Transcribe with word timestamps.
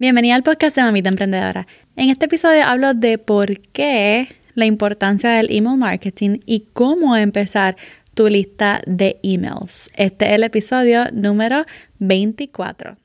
Bienvenida 0.00 0.34
al 0.34 0.42
podcast 0.42 0.76
de 0.76 0.82
Mamita 0.82 1.10
Emprendedora. 1.10 1.66
En 1.94 2.08
este 2.08 2.24
episodio 2.24 2.64
hablo 2.64 2.94
de 2.94 3.18
por 3.18 3.60
qué 3.60 4.28
la 4.54 4.64
importancia 4.64 5.28
del 5.28 5.48
email 5.50 5.76
marketing 5.76 6.38
y 6.46 6.68
cómo 6.72 7.18
empezar 7.18 7.76
tu 8.14 8.26
lista 8.28 8.80
de 8.86 9.20
emails. 9.22 9.90
Este 9.92 10.28
es 10.28 10.32
el 10.32 10.44
episodio 10.44 11.04
número 11.12 11.66
24. 11.98 12.96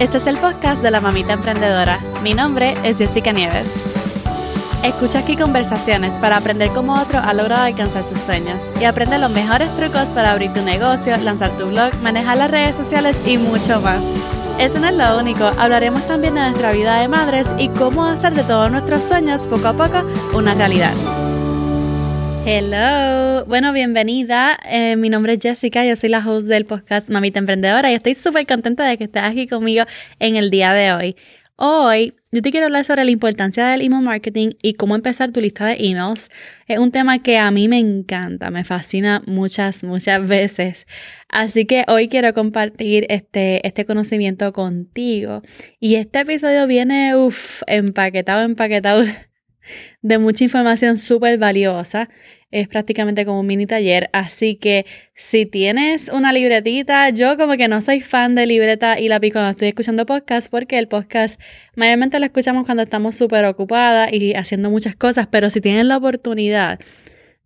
Este 0.00 0.18
es 0.18 0.26
el 0.26 0.36
podcast 0.38 0.82
de 0.82 0.90
la 0.90 1.00
Mamita 1.00 1.32
Emprendedora. 1.32 2.00
Mi 2.24 2.34
nombre 2.34 2.74
es 2.82 2.98
Jessica 2.98 3.30
Nieves. 3.30 3.85
Escucha 4.86 5.18
aquí 5.18 5.34
conversaciones 5.34 6.12
para 6.20 6.36
aprender 6.36 6.68
cómo 6.68 6.94
otro 6.94 7.18
ha 7.18 7.34
logrado 7.34 7.64
alcanzar 7.64 8.04
sus 8.04 8.20
sueños 8.20 8.62
y 8.80 8.84
aprende 8.84 9.18
los 9.18 9.32
mejores 9.32 9.68
trucos 9.76 10.04
para 10.10 10.30
abrir 10.30 10.52
tu 10.52 10.62
negocio, 10.62 11.16
lanzar 11.16 11.50
tu 11.58 11.66
blog, 11.66 11.92
manejar 12.02 12.36
las 12.36 12.52
redes 12.52 12.76
sociales 12.76 13.16
y 13.26 13.36
mucho 13.36 13.80
más. 13.80 14.00
Eso 14.60 14.78
no 14.78 14.86
es 14.86 14.94
lo 14.94 15.18
único, 15.18 15.44
hablaremos 15.58 16.06
también 16.06 16.36
de 16.36 16.42
nuestra 16.42 16.70
vida 16.70 17.00
de 17.00 17.08
madres 17.08 17.48
y 17.58 17.68
cómo 17.70 18.06
hacer 18.06 18.34
de 18.34 18.44
todos 18.44 18.70
nuestros 18.70 19.02
sueños 19.02 19.42
poco 19.48 19.66
a 19.66 19.72
poco 19.72 20.04
una 20.32 20.54
realidad. 20.54 20.94
Hello, 22.46 23.44
bueno, 23.46 23.72
bienvenida. 23.72 24.56
Eh, 24.66 24.94
mi 24.94 25.08
nombre 25.08 25.32
es 25.32 25.40
Jessica, 25.42 25.84
yo 25.84 25.96
soy 25.96 26.10
la 26.10 26.20
host 26.24 26.46
del 26.46 26.64
podcast 26.64 27.08
Mamita 27.10 27.40
Emprendedora 27.40 27.90
y 27.90 27.96
estoy 27.96 28.14
súper 28.14 28.46
contenta 28.46 28.84
de 28.84 28.96
que 28.96 29.04
estés 29.04 29.24
aquí 29.24 29.48
conmigo 29.48 29.84
en 30.20 30.36
el 30.36 30.48
día 30.48 30.72
de 30.72 30.92
hoy. 30.92 31.16
Hoy 31.56 32.14
yo 32.32 32.42
te 32.42 32.50
quiero 32.50 32.66
hablar 32.66 32.84
sobre 32.84 33.04
la 33.04 33.10
importancia 33.12 33.68
del 33.68 33.82
email 33.82 34.02
marketing 34.02 34.50
y 34.60 34.74
cómo 34.74 34.96
empezar 34.96 35.30
tu 35.30 35.40
lista 35.40 35.66
de 35.66 35.76
emails. 35.78 36.28
Es 36.66 36.78
un 36.78 36.90
tema 36.90 37.18
que 37.20 37.38
a 37.38 37.50
mí 37.52 37.68
me 37.68 37.78
encanta, 37.78 38.50
me 38.50 38.64
fascina 38.64 39.22
muchas, 39.26 39.84
muchas 39.84 40.26
veces. 40.26 40.86
Así 41.28 41.66
que 41.66 41.84
hoy 41.86 42.08
quiero 42.08 42.34
compartir 42.34 43.06
este, 43.10 43.66
este 43.66 43.84
conocimiento 43.84 44.52
contigo. 44.52 45.42
Y 45.78 45.94
este 45.94 46.20
episodio 46.20 46.66
viene, 46.66 47.14
uff, 47.16 47.62
empaquetado, 47.68 48.42
empaquetado 48.42 49.04
de 50.02 50.18
mucha 50.18 50.44
información 50.44 50.98
súper 50.98 51.38
valiosa 51.38 52.08
es 52.50 52.68
prácticamente 52.68 53.24
como 53.26 53.40
un 53.40 53.46
mini 53.46 53.66
taller, 53.66 54.08
así 54.12 54.56
que 54.56 54.86
si 55.14 55.46
tienes 55.46 56.08
una 56.08 56.32
libretita, 56.32 57.10
yo 57.10 57.36
como 57.36 57.56
que 57.56 57.68
no 57.68 57.82
soy 57.82 58.00
fan 58.00 58.34
de 58.34 58.46
libreta 58.46 59.00
y 59.00 59.08
lápiz 59.08 59.32
cuando 59.32 59.50
estoy 59.50 59.68
escuchando 59.68 60.06
podcast, 60.06 60.50
porque 60.50 60.78
el 60.78 60.88
podcast 60.88 61.40
mayormente 61.74 62.18
lo 62.18 62.24
escuchamos 62.24 62.64
cuando 62.64 62.82
estamos 62.82 63.16
súper 63.16 63.44
ocupadas 63.44 64.12
y 64.12 64.34
haciendo 64.34 64.70
muchas 64.70 64.94
cosas, 64.96 65.26
pero 65.26 65.50
si 65.50 65.60
tienes 65.60 65.86
la 65.86 65.96
oportunidad 65.96 66.78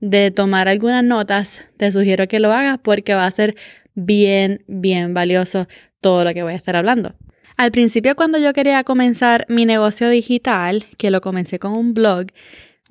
de 0.01 0.31
tomar 0.31 0.69
algunas 0.69 1.05
notas, 1.05 1.63
te 1.77 1.91
sugiero 1.93 2.29
que 2.29 2.41
lo 2.41 2.53
hagas 2.53 2.79
porque 2.83 3.15
va 3.15 3.27
a 3.27 3.31
ser 3.31 3.55
bien, 3.95 4.65
bien 4.67 5.15
valioso 5.15 5.67
todo 6.01 6.25
lo 6.25 6.33
que 6.33 6.43
voy 6.43 6.53
a 6.53 6.57
estar 6.57 6.77
hablando. 6.77 7.15
Al 7.57 7.73
principio 7.73 8.17
cuando 8.17 8.39
yo 8.39 8.55
quería 8.55 8.83
comenzar 8.85 9.45
mi 9.49 9.67
negocio 9.67 10.09
digital, 10.09 10.87
que 10.97 11.11
lo 11.11 11.21
comencé 11.21 11.59
con 11.59 11.77
un 11.77 11.93
blog, 11.93 12.29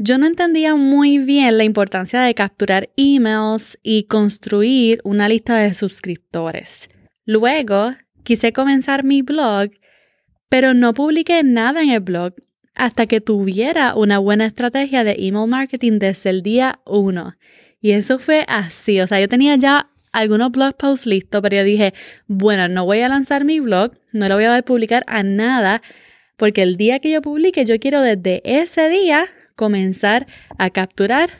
yo 0.01 0.17
no 0.17 0.27
entendía 0.27 0.75
muy 0.77 1.17
bien 1.17 1.57
la 1.57 1.65
importancia 1.65 2.21
de 2.21 2.33
capturar 2.33 2.89
emails 2.95 3.77
y 3.83 4.03
construir 4.03 5.01
una 5.03 5.27
lista 5.27 5.57
de 5.57 5.73
suscriptores. 5.73 6.89
Luego 7.25 7.95
quise 8.23 8.53
comenzar 8.53 9.03
mi 9.03 9.21
blog, 9.21 9.71
pero 10.47 10.73
no 10.73 10.93
publiqué 10.93 11.43
nada 11.43 11.83
en 11.83 11.89
el 11.89 11.99
blog 11.99 12.33
hasta 12.75 13.07
que 13.07 13.19
tuviera 13.19 13.93
una 13.93 14.19
buena 14.19 14.45
estrategia 14.45 15.03
de 15.03 15.17
email 15.19 15.49
marketing 15.49 15.99
desde 15.99 16.29
el 16.29 16.43
día 16.43 16.79
1. 16.85 17.35
Y 17.81 17.91
eso 17.91 18.19
fue 18.19 18.45
así, 18.47 19.01
o 19.01 19.07
sea, 19.07 19.19
yo 19.19 19.27
tenía 19.27 19.57
ya 19.57 19.89
algunos 20.13 20.51
blog 20.51 20.77
posts 20.77 21.07
listos, 21.07 21.41
pero 21.41 21.57
yo 21.57 21.63
dije, 21.65 21.93
bueno, 22.25 22.69
no 22.69 22.85
voy 22.85 23.01
a 23.01 23.09
lanzar 23.09 23.43
mi 23.43 23.59
blog, 23.59 23.91
no 24.13 24.29
lo 24.29 24.35
voy 24.35 24.45
a 24.45 24.61
publicar 24.61 25.03
a 25.07 25.23
nada, 25.23 25.81
porque 26.37 26.61
el 26.61 26.77
día 26.77 26.99
que 26.99 27.11
yo 27.11 27.21
publique, 27.21 27.65
yo 27.65 27.77
quiero 27.79 27.99
desde 27.99 28.41
ese 28.45 28.87
día 28.87 29.29
comenzar 29.59 30.25
a 30.57 30.69
capturar 30.69 31.31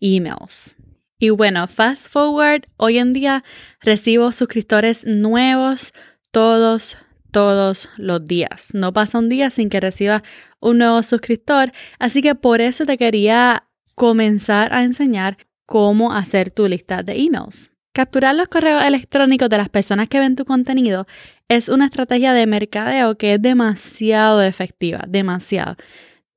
emails. 0.00 0.74
Y 1.18 1.28
bueno, 1.28 1.66
fast 1.68 2.10
forward, 2.10 2.62
hoy 2.78 2.96
en 2.96 3.12
día 3.12 3.44
recibo 3.82 4.32
suscriptores 4.32 5.04
nuevos 5.04 5.92
todos, 6.30 6.96
todos 7.30 7.90
los 7.98 8.24
días. 8.24 8.70
No 8.72 8.94
pasa 8.94 9.18
un 9.18 9.28
día 9.28 9.50
sin 9.50 9.68
que 9.68 9.80
reciba 9.80 10.22
un 10.60 10.78
nuevo 10.78 11.02
suscriptor. 11.02 11.72
Así 11.98 12.22
que 12.22 12.34
por 12.34 12.62
eso 12.62 12.86
te 12.86 12.96
quería 12.96 13.64
comenzar 13.94 14.72
a 14.72 14.82
enseñar 14.82 15.36
cómo 15.66 16.14
hacer 16.14 16.50
tu 16.50 16.66
lista 16.68 17.02
de 17.02 17.20
emails. 17.20 17.70
Capturar 17.92 18.34
los 18.34 18.48
correos 18.48 18.82
electrónicos 18.82 19.50
de 19.50 19.58
las 19.58 19.68
personas 19.68 20.08
que 20.08 20.20
ven 20.20 20.36
tu 20.36 20.46
contenido 20.46 21.06
es 21.48 21.68
una 21.68 21.84
estrategia 21.84 22.32
de 22.32 22.46
mercadeo 22.46 23.18
que 23.18 23.34
es 23.34 23.42
demasiado 23.42 24.40
efectiva, 24.42 25.04
demasiado 25.06 25.76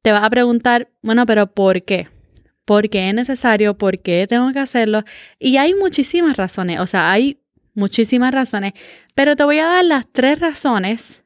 te 0.01 0.11
vas 0.11 0.23
a 0.23 0.29
preguntar, 0.29 0.89
bueno, 1.01 1.25
pero 1.25 1.47
¿por 1.47 1.83
qué? 1.83 2.07
¿Por 2.65 2.89
qué 2.89 3.09
es 3.09 3.15
necesario? 3.15 3.77
¿Por 3.77 3.99
qué 3.99 4.27
tengo 4.27 4.51
que 4.51 4.59
hacerlo? 4.59 5.03
Y 5.39 5.57
hay 5.57 5.73
muchísimas 5.73 6.37
razones, 6.37 6.79
o 6.79 6.87
sea, 6.87 7.11
hay 7.11 7.39
muchísimas 7.73 8.33
razones, 8.33 8.73
pero 9.15 9.35
te 9.35 9.43
voy 9.43 9.59
a 9.59 9.65
dar 9.65 9.85
las 9.85 10.05
tres 10.11 10.39
razones 10.39 11.23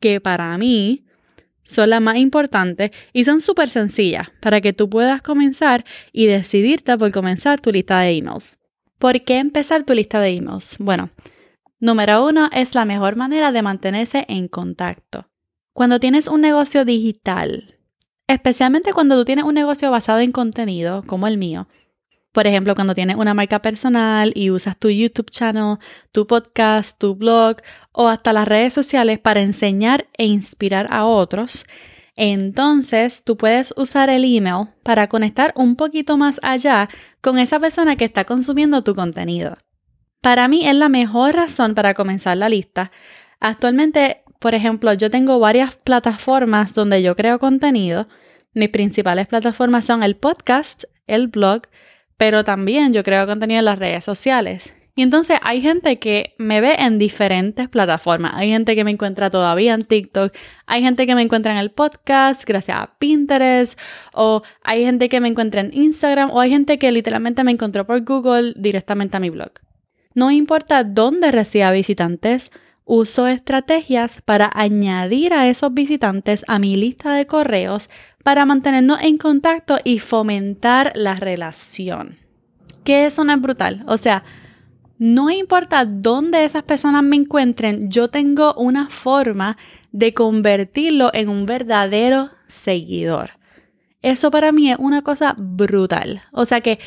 que 0.00 0.20
para 0.20 0.56
mí 0.58 1.04
son 1.62 1.90
las 1.90 2.00
más 2.00 2.16
importantes 2.16 2.90
y 3.12 3.24
son 3.24 3.40
súper 3.40 3.70
sencillas 3.70 4.28
para 4.40 4.60
que 4.60 4.72
tú 4.72 4.88
puedas 4.90 5.22
comenzar 5.22 5.84
y 6.12 6.26
decidirte 6.26 6.96
por 6.98 7.10
comenzar 7.10 7.60
tu 7.60 7.72
lista 7.72 8.00
de 8.00 8.10
emails. 8.10 8.58
¿Por 8.98 9.22
qué 9.22 9.38
empezar 9.38 9.82
tu 9.84 9.94
lista 9.94 10.20
de 10.20 10.36
emails? 10.36 10.76
Bueno, 10.78 11.10
número 11.80 12.26
uno 12.26 12.50
es 12.52 12.74
la 12.74 12.84
mejor 12.84 13.16
manera 13.16 13.50
de 13.50 13.62
mantenerse 13.62 14.24
en 14.28 14.48
contacto. 14.48 15.30
Cuando 15.72 15.98
tienes 15.98 16.28
un 16.28 16.40
negocio 16.40 16.84
digital, 16.84 17.78
Especialmente 18.26 18.92
cuando 18.92 19.16
tú 19.16 19.24
tienes 19.24 19.44
un 19.44 19.54
negocio 19.54 19.90
basado 19.90 20.20
en 20.20 20.32
contenido, 20.32 21.02
como 21.06 21.26
el 21.26 21.36
mío. 21.36 21.68
Por 22.32 22.48
ejemplo, 22.48 22.74
cuando 22.74 22.96
tienes 22.96 23.16
una 23.16 23.32
marca 23.32 23.62
personal 23.62 24.32
y 24.34 24.50
usas 24.50 24.76
tu 24.76 24.90
YouTube 24.90 25.30
channel, 25.30 25.76
tu 26.10 26.26
podcast, 26.26 26.98
tu 26.98 27.14
blog 27.14 27.58
o 27.92 28.08
hasta 28.08 28.32
las 28.32 28.48
redes 28.48 28.74
sociales 28.74 29.20
para 29.20 29.40
enseñar 29.40 30.08
e 30.18 30.24
inspirar 30.26 30.88
a 30.90 31.04
otros, 31.04 31.64
entonces 32.16 33.22
tú 33.22 33.36
puedes 33.36 33.72
usar 33.76 34.10
el 34.10 34.24
email 34.24 34.68
para 34.82 35.06
conectar 35.08 35.52
un 35.54 35.76
poquito 35.76 36.16
más 36.16 36.40
allá 36.42 36.88
con 37.20 37.38
esa 37.38 37.60
persona 37.60 37.94
que 37.94 38.04
está 38.04 38.24
consumiendo 38.24 38.82
tu 38.82 38.96
contenido. 38.96 39.58
Para 40.20 40.48
mí 40.48 40.66
es 40.66 40.74
la 40.74 40.88
mejor 40.88 41.36
razón 41.36 41.76
para 41.76 41.94
comenzar 41.94 42.36
la 42.36 42.48
lista. 42.48 42.90
Actualmente 43.38 44.23
por 44.44 44.54
ejemplo, 44.54 44.92
yo 44.92 45.08
tengo 45.08 45.38
varias 45.38 45.74
plataformas 45.74 46.74
donde 46.74 47.02
yo 47.02 47.16
creo 47.16 47.38
contenido. 47.38 48.08
Mis 48.52 48.68
principales 48.68 49.26
plataformas 49.26 49.86
son 49.86 50.02
el 50.02 50.16
podcast, 50.16 50.84
el 51.06 51.28
blog, 51.28 51.62
pero 52.18 52.44
también 52.44 52.92
yo 52.92 53.02
creo 53.02 53.26
contenido 53.26 53.60
en 53.60 53.64
las 53.64 53.78
redes 53.78 54.04
sociales. 54.04 54.74
Y 54.94 55.00
entonces 55.00 55.38
hay 55.40 55.62
gente 55.62 55.98
que 55.98 56.34
me 56.36 56.60
ve 56.60 56.76
en 56.78 56.98
diferentes 56.98 57.70
plataformas. 57.70 58.32
Hay 58.34 58.50
gente 58.50 58.74
que 58.74 58.84
me 58.84 58.90
encuentra 58.90 59.30
todavía 59.30 59.72
en 59.72 59.86
TikTok, 59.86 60.34
hay 60.66 60.82
gente 60.82 61.06
que 61.06 61.14
me 61.14 61.22
encuentra 61.22 61.52
en 61.52 61.56
el 61.58 61.70
podcast 61.70 62.44
gracias 62.44 62.76
a 62.76 62.98
Pinterest, 62.98 63.80
o 64.12 64.42
hay 64.62 64.84
gente 64.84 65.08
que 65.08 65.20
me 65.22 65.28
encuentra 65.28 65.62
en 65.62 65.72
Instagram, 65.72 66.30
o 66.30 66.38
hay 66.38 66.50
gente 66.50 66.78
que 66.78 66.92
literalmente 66.92 67.44
me 67.44 67.52
encontró 67.52 67.86
por 67.86 68.04
Google 68.04 68.52
directamente 68.56 69.16
a 69.16 69.20
mi 69.20 69.30
blog. 69.30 69.52
No 70.12 70.30
importa 70.30 70.84
dónde 70.84 71.32
reciba 71.32 71.70
visitantes, 71.70 72.50
uso 72.84 73.26
estrategias 73.26 74.20
para 74.22 74.50
añadir 74.54 75.32
a 75.32 75.48
esos 75.48 75.72
visitantes 75.72 76.44
a 76.48 76.58
mi 76.58 76.76
lista 76.76 77.14
de 77.14 77.26
correos 77.26 77.88
para 78.22 78.44
mantenernos 78.44 79.00
en 79.02 79.18
contacto 79.18 79.78
y 79.84 79.98
fomentar 79.98 80.92
la 80.94 81.14
relación. 81.14 82.18
¿Qué 82.84 83.06
eso 83.06 83.24
no 83.24 83.32
es 83.32 83.40
brutal? 83.40 83.84
O 83.86 83.96
sea, 83.96 84.24
no 84.98 85.30
importa 85.30 85.84
dónde 85.84 86.44
esas 86.44 86.62
personas 86.62 87.02
me 87.02 87.16
encuentren, 87.16 87.90
yo 87.90 88.08
tengo 88.08 88.54
una 88.54 88.88
forma 88.88 89.56
de 89.92 90.14
convertirlo 90.14 91.10
en 91.12 91.28
un 91.28 91.46
verdadero 91.46 92.30
seguidor. 92.46 93.32
Eso 94.02 94.30
para 94.30 94.52
mí 94.52 94.70
es 94.70 94.76
una 94.78 95.02
cosa 95.02 95.34
brutal. 95.38 96.22
O 96.32 96.46
sea 96.46 96.60
que 96.60 96.78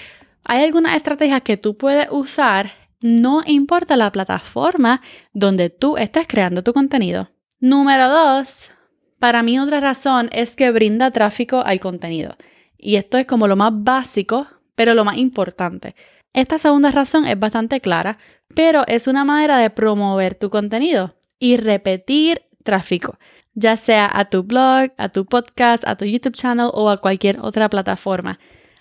hay 0.45 0.63
algunas 0.63 0.95
estrategias 0.95 1.41
que 1.41 1.57
tú 1.57 1.75
puedes 1.75 2.07
usar 2.11 2.71
no 3.01 3.43
importa 3.45 3.95
la 3.95 4.11
plataforma 4.11 5.01
donde 5.33 5.69
tú 5.69 5.97
estés 5.97 6.27
creando 6.27 6.63
tu 6.63 6.73
contenido. 6.73 7.29
Número 7.59 8.09
dos, 8.09 8.71
para 9.19 9.43
mí 9.43 9.59
otra 9.59 9.79
razón 9.79 10.29
es 10.31 10.55
que 10.55 10.71
brinda 10.71 11.11
tráfico 11.11 11.61
al 11.65 11.79
contenido. 11.79 12.35
Y 12.77 12.95
esto 12.95 13.17
es 13.17 13.25
como 13.25 13.47
lo 13.47 13.55
más 13.55 13.71
básico, 13.73 14.47
pero 14.75 14.93
lo 14.93 15.03
más 15.03 15.17
importante. 15.17 15.95
Esta 16.33 16.59
segunda 16.59 16.91
razón 16.91 17.25
es 17.25 17.39
bastante 17.39 17.81
clara, 17.81 18.19
pero 18.55 18.83
es 18.87 19.07
una 19.07 19.23
manera 19.23 19.57
de 19.57 19.71
promover 19.71 20.35
tu 20.35 20.49
contenido 20.49 21.15
y 21.39 21.57
repetir 21.57 22.43
tráfico, 22.63 23.17
ya 23.55 23.75
sea 23.77 24.09
a 24.13 24.25
tu 24.25 24.43
blog, 24.43 24.91
a 24.97 25.09
tu 25.09 25.25
podcast, 25.25 25.87
a 25.87 25.95
tu 25.95 26.05
YouTube 26.05 26.35
channel 26.35 26.69
o 26.73 26.89
a 26.89 26.97
cualquier 26.97 27.39
otra 27.41 27.69
plataforma. 27.69 28.39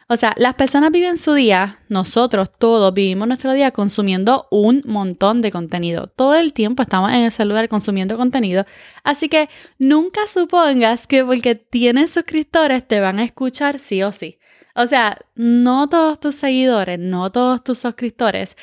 O 0.08 0.16
sea, 0.16 0.34
las 0.36 0.54
personas 0.54 0.92
viven 0.92 1.18
su 1.18 1.34
día, 1.34 1.80
nosotros 1.88 2.48
todos 2.56 2.94
vivimos 2.94 3.26
nuestro 3.26 3.52
día 3.52 3.72
consumiendo 3.72 4.46
un 4.52 4.82
montón 4.86 5.42
de 5.42 5.50
contenido. 5.50 6.06
Todo 6.06 6.36
el 6.36 6.52
tiempo 6.52 6.84
estamos 6.84 7.10
en 7.10 7.24
ese 7.24 7.44
lugar 7.44 7.68
consumiendo 7.68 8.16
contenido. 8.16 8.64
Así 9.02 9.28
que 9.28 9.48
nunca 9.78 10.20
supongas 10.32 11.08
que 11.08 11.24
porque 11.24 11.56
tienes 11.56 12.12
suscriptores 12.12 12.86
te 12.86 13.00
van 13.00 13.18
a 13.18 13.24
escuchar 13.24 13.80
sí 13.80 14.04
o 14.04 14.12
sí. 14.12 14.38
O 14.76 14.86
sea, 14.86 15.18
no 15.34 15.88
todos 15.88 16.20
tus 16.20 16.36
seguidores, 16.36 17.00
no 17.00 17.32
todos 17.32 17.64
tus 17.64 17.78
suscriptores 17.80 18.56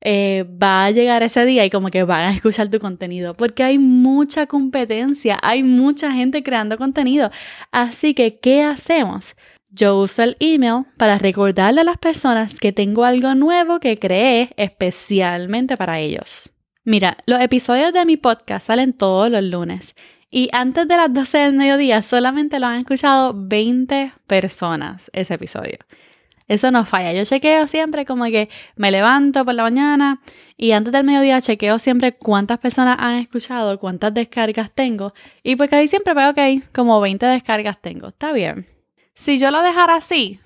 eh, 0.00 0.44
va 0.62 0.86
a 0.86 0.90
llegar 0.90 1.22
ese 1.22 1.44
día 1.44 1.64
y 1.64 1.70
como 1.70 1.88
que 1.90 2.04
van 2.04 2.30
a 2.30 2.32
escuchar 2.34 2.68
tu 2.68 2.78
contenido, 2.78 3.34
porque 3.34 3.62
hay 3.64 3.78
mucha 3.78 4.46
competencia, 4.46 5.38
hay 5.42 5.62
mucha 5.62 6.12
gente 6.12 6.42
creando 6.42 6.78
contenido. 6.78 7.30
Así 7.72 8.14
que, 8.14 8.38
¿qué 8.38 8.62
hacemos? 8.62 9.36
Yo 9.70 9.98
uso 9.98 10.22
el 10.22 10.36
email 10.40 10.84
para 10.96 11.18
recordarle 11.18 11.82
a 11.82 11.84
las 11.84 11.98
personas 11.98 12.58
que 12.58 12.72
tengo 12.72 13.04
algo 13.04 13.34
nuevo 13.34 13.80
que 13.80 13.98
creé 13.98 14.50
especialmente 14.56 15.76
para 15.76 15.98
ellos. 16.00 16.50
Mira, 16.84 17.18
los 17.26 17.40
episodios 17.40 17.92
de 17.92 18.06
mi 18.06 18.16
podcast 18.16 18.68
salen 18.68 18.94
todos 18.94 19.30
los 19.30 19.42
lunes 19.42 19.94
y 20.30 20.48
antes 20.52 20.88
de 20.88 20.96
las 20.96 21.12
12 21.12 21.38
del 21.38 21.52
mediodía 21.52 22.00
solamente 22.00 22.58
lo 22.60 22.66
han 22.66 22.80
escuchado 22.80 23.34
20 23.36 24.14
personas 24.26 25.10
ese 25.12 25.34
episodio. 25.34 25.76
Eso 26.48 26.70
no 26.70 26.86
falla. 26.86 27.12
Yo 27.12 27.24
chequeo 27.26 27.66
siempre 27.66 28.06
como 28.06 28.24
que 28.24 28.48
me 28.74 28.90
levanto 28.90 29.44
por 29.44 29.52
la 29.52 29.64
mañana 29.64 30.22
y 30.56 30.72
antes 30.72 30.94
del 30.94 31.04
mediodía 31.04 31.42
chequeo 31.42 31.78
siempre 31.78 32.16
cuántas 32.16 32.58
personas 32.58 32.96
han 32.98 33.16
escuchado, 33.16 33.78
cuántas 33.78 34.14
descargas 34.14 34.70
tengo. 34.74 35.12
Y 35.42 35.56
pues 35.56 35.70
ahí 35.74 35.88
siempre 35.88 36.14
veo 36.14 36.32
que 36.32 36.40
hay 36.40 36.60
como 36.72 37.02
20 37.02 37.26
descargas 37.26 37.82
tengo. 37.82 38.08
Está 38.08 38.32
bien. 38.32 38.77
Si 39.18 39.36
yo 39.36 39.50
lo 39.50 39.62
dejara 39.62 39.96
así, 39.96 40.38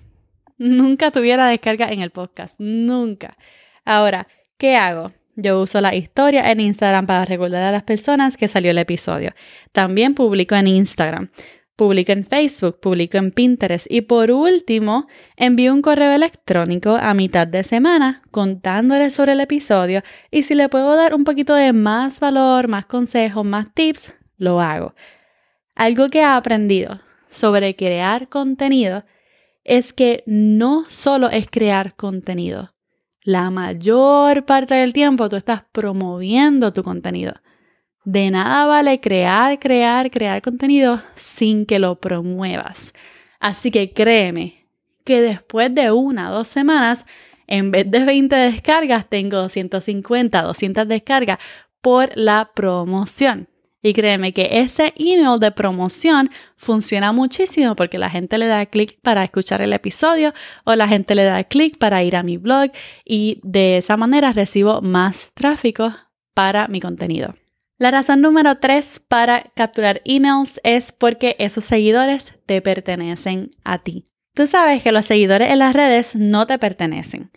nunca 0.56 1.10
tuviera 1.10 1.46
descarga 1.46 1.92
en 1.92 2.00
el 2.00 2.10
podcast. 2.10 2.58
Nunca. 2.58 3.36
Ahora, 3.84 4.28
¿qué 4.56 4.76
hago? 4.76 5.12
Yo 5.36 5.60
uso 5.60 5.82
la 5.82 5.94
historia 5.94 6.50
en 6.50 6.58
Instagram 6.58 7.06
para 7.06 7.26
recordar 7.26 7.62
a 7.64 7.70
las 7.70 7.82
personas 7.82 8.38
que 8.38 8.48
salió 8.48 8.70
el 8.70 8.78
episodio. 8.78 9.32
También 9.72 10.14
publico 10.14 10.54
en 10.54 10.68
Instagram, 10.68 11.30
publico 11.76 12.12
en 12.12 12.24
Facebook, 12.24 12.80
publico 12.80 13.18
en 13.18 13.30
Pinterest 13.30 13.86
y 13.90 14.00
por 14.00 14.30
último 14.30 15.06
envío 15.36 15.74
un 15.74 15.82
correo 15.82 16.14
electrónico 16.14 16.96
a 16.96 17.12
mitad 17.12 17.46
de 17.46 17.64
semana 17.64 18.22
contándoles 18.30 19.12
sobre 19.12 19.32
el 19.32 19.40
episodio 19.40 20.02
y 20.30 20.44
si 20.44 20.54
le 20.54 20.70
puedo 20.70 20.96
dar 20.96 21.14
un 21.14 21.24
poquito 21.24 21.54
de 21.54 21.74
más 21.74 22.20
valor, 22.20 22.68
más 22.68 22.86
consejos, 22.86 23.44
más 23.44 23.66
tips, 23.74 24.14
lo 24.38 24.62
hago. 24.62 24.94
Algo 25.74 26.08
que 26.08 26.20
he 26.20 26.24
aprendido 26.24 27.00
sobre 27.32 27.74
crear 27.74 28.28
contenido 28.28 29.04
es 29.64 29.92
que 29.92 30.22
no 30.26 30.84
solo 30.88 31.30
es 31.30 31.48
crear 31.50 31.96
contenido. 31.96 32.74
La 33.22 33.50
mayor 33.50 34.44
parte 34.44 34.74
del 34.74 34.92
tiempo 34.92 35.28
tú 35.28 35.36
estás 35.36 35.64
promoviendo 35.72 36.72
tu 36.72 36.82
contenido. 36.82 37.32
De 38.04 38.30
nada 38.30 38.66
vale 38.66 39.00
crear, 39.00 39.58
crear, 39.58 40.10
crear 40.10 40.42
contenido 40.42 41.00
sin 41.14 41.64
que 41.64 41.78
lo 41.78 42.00
promuevas. 42.00 42.92
Así 43.40 43.70
que 43.70 43.92
créeme 43.92 44.66
que 45.04 45.22
después 45.22 45.74
de 45.74 45.90
una 45.90 46.30
o 46.30 46.34
dos 46.34 46.48
semanas, 46.48 47.06
en 47.46 47.70
vez 47.70 47.90
de 47.90 48.04
20 48.04 48.34
descargas, 48.36 49.08
tengo 49.08 49.38
250, 49.38 50.42
200 50.42 50.86
descargas 50.86 51.38
por 51.80 52.10
la 52.14 52.50
promoción. 52.54 53.48
Y 53.82 53.94
créeme 53.94 54.32
que 54.32 54.60
ese 54.60 54.94
email 54.96 55.40
de 55.40 55.50
promoción 55.50 56.30
funciona 56.56 57.12
muchísimo 57.12 57.74
porque 57.74 57.98
la 57.98 58.10
gente 58.10 58.38
le 58.38 58.46
da 58.46 58.64
clic 58.66 59.00
para 59.02 59.24
escuchar 59.24 59.60
el 59.60 59.72
episodio 59.72 60.32
o 60.64 60.76
la 60.76 60.86
gente 60.86 61.16
le 61.16 61.24
da 61.24 61.42
clic 61.42 61.78
para 61.78 62.02
ir 62.04 62.14
a 62.14 62.22
mi 62.22 62.36
blog 62.36 62.70
y 63.04 63.40
de 63.42 63.78
esa 63.78 63.96
manera 63.96 64.32
recibo 64.32 64.80
más 64.82 65.32
tráfico 65.34 65.92
para 66.32 66.68
mi 66.68 66.80
contenido. 66.80 67.34
La 67.78 67.90
razón 67.90 68.20
número 68.20 68.54
tres 68.58 69.02
para 69.08 69.50
capturar 69.56 70.00
emails 70.04 70.60
es 70.62 70.92
porque 70.92 71.34
esos 71.40 71.64
seguidores 71.64 72.32
te 72.46 72.62
pertenecen 72.62 73.50
a 73.64 73.78
ti. 73.78 74.06
Tú 74.34 74.46
sabes 74.46 74.84
que 74.84 74.92
los 74.92 75.04
seguidores 75.04 75.50
en 75.50 75.58
las 75.58 75.74
redes 75.74 76.14
no 76.14 76.46
te 76.46 76.58
pertenecen. 76.58 77.32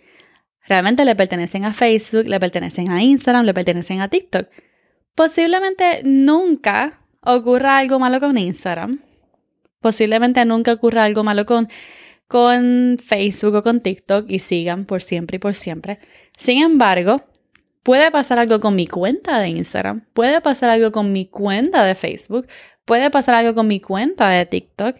Realmente 0.67 1.03
le 1.03 1.15
pertenecen 1.15 1.65
a 1.65 1.73
Facebook, 1.73 2.27
le 2.27 2.39
pertenecen 2.39 2.91
a 2.91 3.01
Instagram, 3.01 3.45
le 3.45 3.55
pertenecen 3.55 4.01
a 4.01 4.07
TikTok. 4.07 4.47
Posiblemente 5.15 6.01
nunca 6.03 6.99
ocurra 7.21 7.77
algo 7.77 7.99
malo 7.99 8.19
con 8.19 8.37
Instagram. 8.37 8.99
Posiblemente 9.79 10.43
nunca 10.45 10.73
ocurra 10.73 11.05
algo 11.05 11.23
malo 11.23 11.45
con, 11.45 11.69
con 12.27 12.97
Facebook 13.03 13.55
o 13.55 13.63
con 13.63 13.79
TikTok 13.79 14.25
y 14.29 14.39
sigan 14.39 14.85
por 14.85 15.01
siempre 15.01 15.37
y 15.37 15.39
por 15.39 15.55
siempre. 15.55 15.99
Sin 16.37 16.61
embargo, 16.61 17.23
puede 17.81 18.11
pasar 18.11 18.39
algo 18.39 18.59
con 18.59 18.75
mi 18.75 18.87
cuenta 18.87 19.39
de 19.39 19.49
Instagram, 19.49 20.05
puede 20.13 20.41
pasar 20.41 20.69
algo 20.69 20.91
con 20.91 21.13
mi 21.13 21.27
cuenta 21.27 21.85
de 21.85 21.95
Facebook, 21.95 22.47
puede 22.83 23.09
pasar 23.09 23.35
algo 23.35 23.55
con 23.55 23.67
mi 23.67 23.79
cuenta 23.79 24.29
de 24.29 24.45
TikTok. 24.45 24.97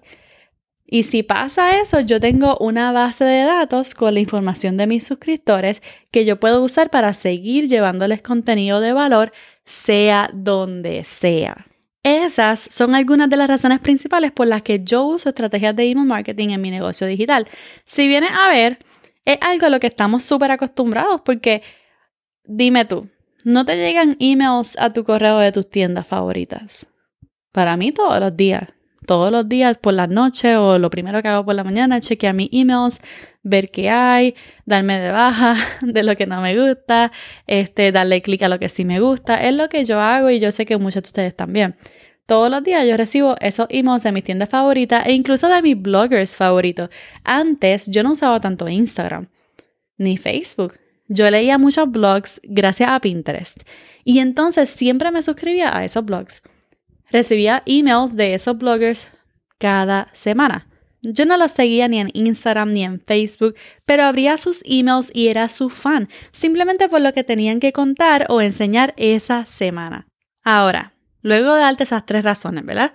Y 0.87 1.03
si 1.03 1.23
pasa 1.23 1.81
eso, 1.81 1.99
yo 1.99 2.19
tengo 2.19 2.57
una 2.59 2.91
base 2.91 3.25
de 3.25 3.43
datos 3.43 3.95
con 3.95 4.13
la 4.13 4.19
información 4.19 4.77
de 4.77 4.85
mis 4.85 5.03
suscriptores 5.03 5.81
que 6.11 6.25
yo 6.25 6.39
puedo 6.39 6.63
usar 6.63 6.91
para 6.91 7.15
seguir 7.15 7.67
llevándoles 7.67 8.21
contenido 8.21 8.79
de 8.79 8.93
valor 8.93 9.31
sea 9.65 10.29
donde 10.33 11.03
sea. 11.03 11.65
Esas 12.03 12.67
son 12.69 12.93
algunas 12.93 13.29
de 13.29 13.37
las 13.37 13.47
razones 13.47 13.79
principales 13.79 14.31
por 14.31 14.47
las 14.47 14.61
que 14.61 14.79
yo 14.79 15.03
uso 15.05 15.29
estrategias 15.29 15.75
de 15.75 15.89
email 15.89 16.05
marketing 16.05 16.49
en 16.49 16.61
mi 16.61 16.69
negocio 16.69 17.07
digital. 17.07 17.47
Si 17.83 18.07
vienes 18.07 18.29
a 18.31 18.49
ver, 18.49 18.77
es 19.25 19.39
algo 19.41 19.65
a 19.65 19.69
lo 19.69 19.79
que 19.79 19.87
estamos 19.87 20.23
súper 20.23 20.51
acostumbrados 20.51 21.21
porque 21.25 21.63
dime 22.43 22.85
tú, 22.85 23.09
¿no 23.43 23.65
te 23.65 23.75
llegan 23.75 24.17
emails 24.19 24.77
a 24.77 24.93
tu 24.93 25.03
correo 25.03 25.39
de 25.39 25.51
tus 25.51 25.67
tiendas 25.67 26.05
favoritas? 26.05 26.85
Para 27.51 27.75
mí 27.75 27.91
todos 27.91 28.19
los 28.19 28.37
días 28.37 28.74
todos 29.05 29.31
los 29.31 29.47
días 29.47 29.77
por 29.77 29.93
la 29.93 30.07
noche 30.07 30.57
o 30.57 30.79
lo 30.79 30.89
primero 30.89 31.21
que 31.21 31.27
hago 31.27 31.45
por 31.45 31.55
la 31.55 31.63
mañana, 31.63 31.99
chequear 31.99 32.33
mis 32.33 32.49
emails, 32.51 32.99
ver 33.43 33.71
qué 33.71 33.89
hay, 33.89 34.35
darme 34.65 34.99
de 34.99 35.11
baja 35.11 35.55
de 35.81 36.03
lo 36.03 36.15
que 36.15 36.27
no 36.27 36.41
me 36.41 36.55
gusta, 36.55 37.11
este, 37.47 37.91
darle 37.91 38.21
clic 38.21 38.41
a 38.43 38.49
lo 38.49 38.59
que 38.59 38.69
sí 38.69 38.85
me 38.85 38.99
gusta. 38.99 39.43
Es 39.43 39.53
lo 39.53 39.69
que 39.69 39.85
yo 39.85 40.01
hago 40.01 40.29
y 40.29 40.39
yo 40.39 40.51
sé 40.51 40.65
que 40.65 40.77
muchos 40.77 41.03
de 41.03 41.07
ustedes 41.07 41.35
también. 41.35 41.75
Todos 42.25 42.49
los 42.49 42.63
días 42.63 42.87
yo 42.87 42.97
recibo 42.97 43.35
esos 43.39 43.67
emails 43.69 44.03
de 44.03 44.11
mis 44.11 44.23
tiendas 44.23 44.49
favoritas 44.49 45.05
e 45.05 45.13
incluso 45.13 45.47
de 45.47 45.61
mis 45.61 45.79
bloggers 45.79 46.35
favoritos. 46.35 46.89
Antes 47.23 47.85
yo 47.87 48.01
no 48.01 48.11
usaba 48.11 48.39
tanto 48.39 48.67
Instagram 48.67 49.29
ni 49.97 50.17
Facebook. 50.17 50.73
Yo 51.07 51.29
leía 51.29 51.59
muchos 51.59 51.89
blogs 51.91 52.41
gracias 52.43 52.89
a 52.89 52.99
Pinterest 52.99 53.59
y 54.03 54.19
entonces 54.19 54.71
siempre 54.71 55.11
me 55.11 55.21
suscribía 55.21 55.77
a 55.77 55.85
esos 55.85 56.03
blogs 56.03 56.41
recibía 57.09 57.63
emails 57.65 58.15
de 58.15 58.33
esos 58.33 58.57
bloggers 58.57 59.07
cada 59.57 60.09
semana. 60.13 60.67
Yo 61.01 61.25
no 61.25 61.37
los 61.37 61.51
seguía 61.51 61.87
ni 61.87 61.99
en 61.99 62.09
Instagram 62.13 62.71
ni 62.71 62.83
en 62.83 62.99
Facebook, 62.99 63.55
pero 63.85 64.03
abría 64.03 64.37
sus 64.37 64.61
emails 64.65 65.11
y 65.13 65.27
era 65.27 65.49
su 65.49 65.69
fan, 65.69 66.09
simplemente 66.31 66.89
por 66.89 67.01
lo 67.01 67.13
que 67.13 67.23
tenían 67.23 67.59
que 67.59 67.73
contar 67.73 68.25
o 68.29 68.41
enseñar 68.41 68.93
esa 68.97 69.45
semana. 69.45 70.07
Ahora, 70.43 70.93
luego 71.21 71.53
de 71.53 71.61
darte 71.61 71.83
esas 71.83 72.05
tres 72.05 72.23
razones, 72.23 72.65
¿verdad? 72.65 72.91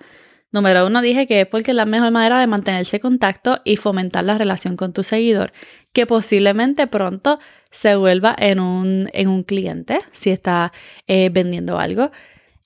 Número 0.51 0.85
uno, 0.85 1.01
dije 1.01 1.27
que 1.27 1.41
es 1.41 1.47
porque 1.47 1.71
es 1.71 1.77
la 1.77 1.85
mejor 1.85 2.11
manera 2.11 2.37
de 2.37 2.47
mantenerse 2.47 2.97
en 2.97 3.01
contacto 3.01 3.61
y 3.63 3.77
fomentar 3.77 4.25
la 4.25 4.37
relación 4.37 4.75
con 4.75 4.91
tu 4.91 5.03
seguidor, 5.03 5.53
que 5.93 6.05
posiblemente 6.05 6.87
pronto 6.87 7.39
se 7.69 7.95
vuelva 7.95 8.35
en 8.37 8.59
un, 8.59 9.09
en 9.13 9.29
un 9.29 9.43
cliente 9.43 9.99
si 10.11 10.29
está 10.29 10.73
eh, 11.07 11.29
vendiendo 11.31 11.79
algo. 11.79 12.11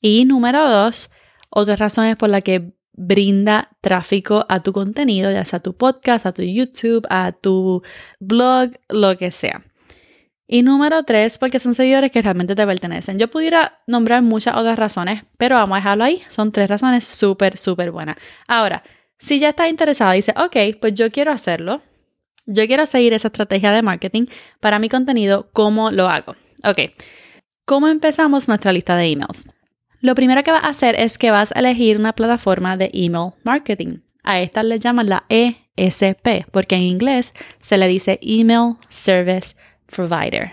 Y 0.01 0.25
número 0.25 0.67
dos, 0.67 1.11
otras 1.49 1.79
razones 1.79 2.15
por 2.15 2.29
las 2.29 2.43
que 2.43 2.73
brinda 2.93 3.69
tráfico 3.81 4.45
a 4.49 4.63
tu 4.63 4.71
contenido, 4.71 5.31
ya 5.31 5.45
sea 5.45 5.57
a 5.57 5.63
tu 5.63 5.75
podcast, 5.75 6.25
a 6.25 6.33
tu 6.33 6.41
YouTube, 6.41 7.05
a 7.09 7.31
tu 7.33 7.83
blog, 8.19 8.71
lo 8.89 9.17
que 9.17 9.31
sea. 9.31 9.63
Y 10.47 10.61
número 10.61 11.03
tres, 11.03 11.37
porque 11.37 11.59
son 11.59 11.73
seguidores 11.73 12.11
que 12.11 12.21
realmente 12.21 12.55
te 12.55 12.65
pertenecen. 12.65 13.17
Yo 13.17 13.29
pudiera 13.29 13.79
nombrar 13.87 14.21
muchas 14.21 14.55
otras 14.55 14.77
razones, 14.77 15.23
pero 15.37 15.55
vamos 15.55 15.75
a 15.75 15.79
dejarlo 15.79 16.03
ahí. 16.03 16.21
Son 16.29 16.51
tres 16.51 16.69
razones 16.69 17.05
súper, 17.05 17.57
súper 17.57 17.91
buenas. 17.91 18.17
Ahora, 18.47 18.83
si 19.17 19.39
ya 19.39 19.49
estás 19.49 19.69
interesada 19.69 20.15
y 20.15 20.19
dices, 20.19 20.35
ok, 20.37 20.77
pues 20.79 20.93
yo 20.93 21.09
quiero 21.09 21.31
hacerlo, 21.31 21.81
yo 22.45 22.67
quiero 22.67 22.85
seguir 22.85 23.13
esa 23.13 23.29
estrategia 23.29 23.71
de 23.71 23.81
marketing 23.81 24.27
para 24.59 24.77
mi 24.77 24.87
contenido, 24.87 25.49
¿cómo 25.51 25.89
lo 25.89 26.07
hago? 26.07 26.35
Ok, 26.63 26.91
¿cómo 27.65 27.87
empezamos 27.87 28.47
nuestra 28.47 28.71
lista 28.71 28.95
de 28.95 29.05
emails? 29.05 29.54
Lo 30.05 30.13
primero 30.13 30.43
que 30.43 30.51
vas 30.51 30.63
a 30.63 30.69
hacer 30.69 30.93
es 30.99 31.17
que 31.17 31.31
vas 31.31 31.51
a 31.51 31.57
elegir 31.57 31.97
una 31.97 32.13
plataforma 32.13 32.77
de 32.77 32.91
email 32.93 33.31
marketing. 33.43 34.01
A 34.21 34.39
esta 34.39 34.61
le 34.61 34.77
llaman 34.77 35.09
la 35.09 35.25
ESP, 35.29 36.45
porque 36.51 36.75
en 36.75 36.83
inglés 36.83 37.33
se 37.57 37.75
le 37.79 37.87
dice 37.87 38.19
Email 38.21 38.75
Service 38.89 39.55
Provider. 39.87 40.51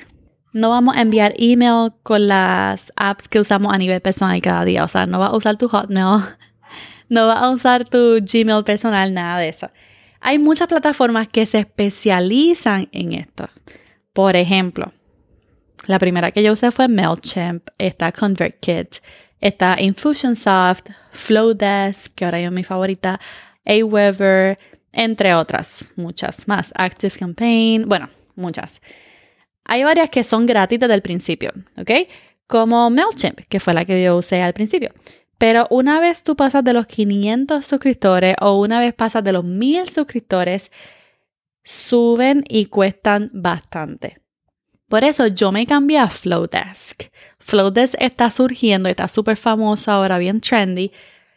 No 0.54 0.71
vamos 0.71 0.97
a 0.97 1.02
enviar 1.02 1.35
email 1.37 1.92
con 2.02 2.28
las 2.28 2.94
apps 2.97 3.28
que 3.28 3.40
usamos 3.40 3.75
a 3.75 3.76
nivel 3.76 4.00
personal 4.00 4.40
cada 4.40 4.64
día. 4.64 4.85
O 4.85 4.88
sea, 4.88 5.04
no 5.04 5.18
vas 5.18 5.35
a 5.35 5.37
usar 5.37 5.59
tu 5.59 5.68
Hotmail, 5.68 6.23
no 7.11 7.26
vas 7.26 7.42
a 7.42 7.50
usar 7.50 7.87
tu 7.87 8.21
Gmail 8.23 8.64
personal, 8.64 9.12
nada 9.12 9.38
de 9.38 9.50
eso. 9.50 9.68
Hay 10.23 10.38
muchas 10.38 10.66
plataformas 10.66 11.28
que 11.28 11.44
se 11.44 11.59
especializan 11.59 12.88
en 12.90 13.12
esto. 13.12 13.50
Por 14.14 14.35
ejemplo, 14.35 14.94
la 15.87 15.99
primera 15.99 16.30
que 16.30 16.42
yo 16.42 16.54
usé 16.54 16.71
fue 16.71 16.88
MailChimp, 16.88 17.68
está 17.76 18.12
ConvertKit, 18.12 19.02
está 19.42 19.76
Infusionsoft, 19.78 20.88
Flowdesk, 21.11 22.14
que 22.14 22.25
ahora 22.25 22.40
es 22.40 22.50
mi 22.50 22.64
favorita, 22.64 23.20
Aweber, 23.66 24.58
entre 24.92 25.34
otras, 25.34 25.92
muchas 25.96 26.49
más. 26.49 26.72
ActiveCampaign, 26.75 27.87
bueno, 27.87 28.08
muchas. 28.37 28.80
Hay 29.64 29.84
varias 29.84 30.08
que 30.11 30.25
son 30.25 30.46
gratis 30.46 30.80
desde 30.80 30.94
el 30.94 31.02
principio, 31.02 31.52
¿ok? 31.76 31.90
Como 32.46 32.88
MailChimp, 32.88 33.40
que 33.49 33.61
fue 33.61 33.75
la 33.75 33.84
que 33.84 34.02
yo 34.02 34.16
usé 34.16 34.42
al 34.42 34.54
principio. 34.54 34.90
Pero 35.38 35.66
una 35.70 36.00
vez 36.00 36.22
tú 36.22 36.37
pasas 36.37 36.62
de 36.62 36.72
los 36.72 36.87
500 36.87 37.66
suscriptores 37.66 38.37
o 38.40 38.61
una 38.61 38.78
vez 38.78 38.94
pasas 38.94 39.25
de 39.25 39.32
los 39.32 39.44
1000 39.44 39.88
suscriptores, 39.88 40.70
suben 41.64 42.44
y 42.49 42.66
cuestan 42.66 43.30
bastante. 43.32 44.21
Por 44.92 45.04
eso 45.04 45.26
yo 45.26 45.52
me 45.52 45.64
cambié 45.64 45.96
a 45.96 46.11
Flowdesk. 46.11 47.04
Flowdesk 47.38 47.94
está 47.99 48.30
surgiendo, 48.30 48.90
está 48.90 49.08
súper 49.08 49.38
famoso 49.38 49.90
ahora, 49.90 50.18
bien 50.18 50.38
trendy. 50.38 50.92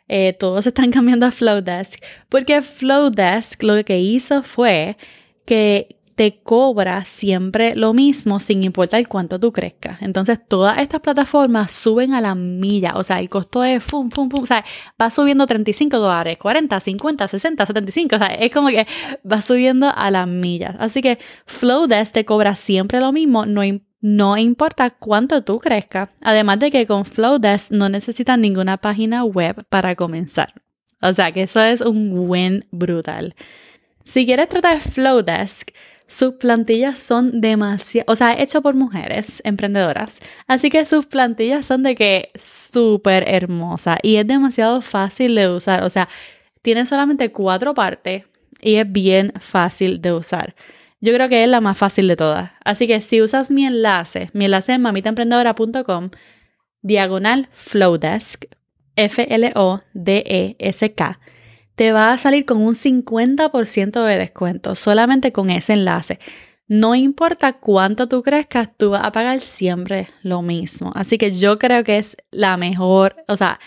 Eh, 0.10 0.34
todos 0.34 0.68
están 0.68 0.92
cambiando 0.92 1.26
a 1.26 1.32
Flowdesk 1.32 2.04
porque 2.28 2.62
Flowdesk 2.62 3.64
lo 3.64 3.82
que 3.86 3.98
hizo 3.98 4.44
fue 4.44 4.98
que 5.46 5.96
te 6.16 6.42
cobra 6.42 7.04
siempre 7.04 7.76
lo 7.76 7.94
mismo 7.94 8.40
sin 8.40 8.64
importar 8.64 9.06
cuánto 9.08 9.40
tú 9.40 9.52
crezcas. 9.52 10.02
Entonces, 10.02 10.40
todas 10.48 10.78
estas 10.80 11.02
plataformas 11.02 11.72
suben 11.72 12.14
a 12.14 12.22
la 12.22 12.36
milla. 12.36 12.94
O 12.96 13.04
sea, 13.04 13.20
el 13.20 13.30
costo 13.30 13.64
es 13.64 13.84
fum, 13.84 14.10
fum, 14.10 14.30
fum. 14.30 14.44
O 14.44 14.46
sea, 14.46 14.64
va 15.02 15.12
subiendo 15.12 15.46
35 15.46 16.00
dólares, 16.00 16.38
40, 16.38 16.80
50, 16.80 17.28
60, 17.28 17.66
75. 17.66 18.16
O 18.16 18.20
sea, 18.20 18.28
es 18.28 18.52
como 18.52 18.70
que 18.70 18.88
va 19.30 19.42
subiendo 19.42 19.92
a 19.94 20.10
las 20.10 20.28
millas. 20.28 20.76
Así 20.80 21.02
que 21.02 21.20
Flowdesk 21.46 22.14
te 22.14 22.26
cobra 22.26 22.56
siempre 22.56 23.02
lo 23.02 23.12
mismo, 23.12 23.46
no, 23.46 23.62
no 24.00 24.38
importa 24.38 24.92
cuánto 24.92 25.44
tú 25.44 25.60
crezcas. 25.60 26.10
Además 26.22 26.60
de 26.60 26.72
que 26.72 26.88
con 26.88 27.06
Flowdesk 27.06 27.72
no 27.72 27.90
necesitas 27.90 28.40
ninguna 28.40 28.78
página 28.78 29.26
web 29.26 29.66
para 29.68 29.96
comenzar. 29.96 30.54
O 31.02 31.14
sea, 31.14 31.32
que 31.34 31.44
eso 31.44 31.62
es 31.62 31.82
un 31.82 32.12
win 32.14 32.64
brutal. 32.72 33.36
Si 34.06 34.26
quieres 34.26 34.48
tratar 34.48 34.80
Flowdesk, 34.80 35.72
sus 36.08 36.34
plantillas 36.34 37.00
son 37.00 37.42
demasiado, 37.42 38.12
o 38.12 38.16
sea, 38.16 38.40
hecho 38.40 38.62
por 38.62 38.76
mujeres 38.76 39.42
emprendedoras. 39.44 40.20
Así 40.48 40.70
que 40.70 40.86
sus 40.86 41.06
plantillas 41.06 41.66
son 41.66 41.84
de 41.84 41.96
que 41.96 42.30
súper 42.36 43.24
hermosa 43.28 43.98
y 44.04 44.18
es 44.18 44.28
demasiado 44.28 44.82
fácil 44.82 45.36
de 45.36 45.50
usar. 45.50 45.84
O 45.84 45.90
sea, 45.90 46.08
tiene 46.62 46.86
solamente 46.86 47.32
cuatro 47.32 47.74
partes 47.74 48.26
y 48.62 48.76
es 48.76 48.92
bien 48.92 49.34
fácil 49.40 50.02
de 50.02 50.14
usar. 50.14 50.56
Yo 51.02 51.14
creo 51.14 51.28
que 51.30 51.44
es 51.44 51.50
la 51.50 51.62
más 51.62 51.78
fácil 51.78 52.08
de 52.08 52.16
todas. 52.16 52.52
Así 52.64 52.88
que 52.88 53.02
si 53.02 53.22
usas 53.22 53.52
mi 53.52 53.66
enlace, 53.66 54.30
mi 54.34 54.46
enlace 54.46 54.74
es 54.74 54.80
mamitaemprendedora.com, 54.80 56.10
diagonal 56.82 57.50
Flowdesk, 57.52 58.46
F-L-O-D-E-S-K 58.96 59.50
te 61.76 61.92
va 61.92 62.12
a 62.12 62.18
salir 62.18 62.46
con 62.46 62.58
un 62.62 62.74
50% 62.74 64.04
de 64.04 64.18
descuento 64.18 64.76
solamente 64.76 65.32
con 65.32 65.50
ese 65.50 65.74
enlace. 65.74 66.20
No 66.68 66.96
importa 66.96 67.54
cuánto 67.54 68.08
tú 68.08 68.24
crezcas, 68.24 68.76
tú 68.76 68.92
vas 68.92 69.06
a 69.06 69.12
pagar 69.12 69.40
siempre 69.40 70.10
lo 70.24 70.42
mismo. 70.42 70.92
Así 70.96 71.18
que 71.18 71.32
yo 71.32 71.60
creo 71.60 71.84
que 71.84 71.98
es 72.00 72.18
la 72.32 72.58
mejor, 72.58 73.18
o 73.28 73.38
sea, 73.38 73.60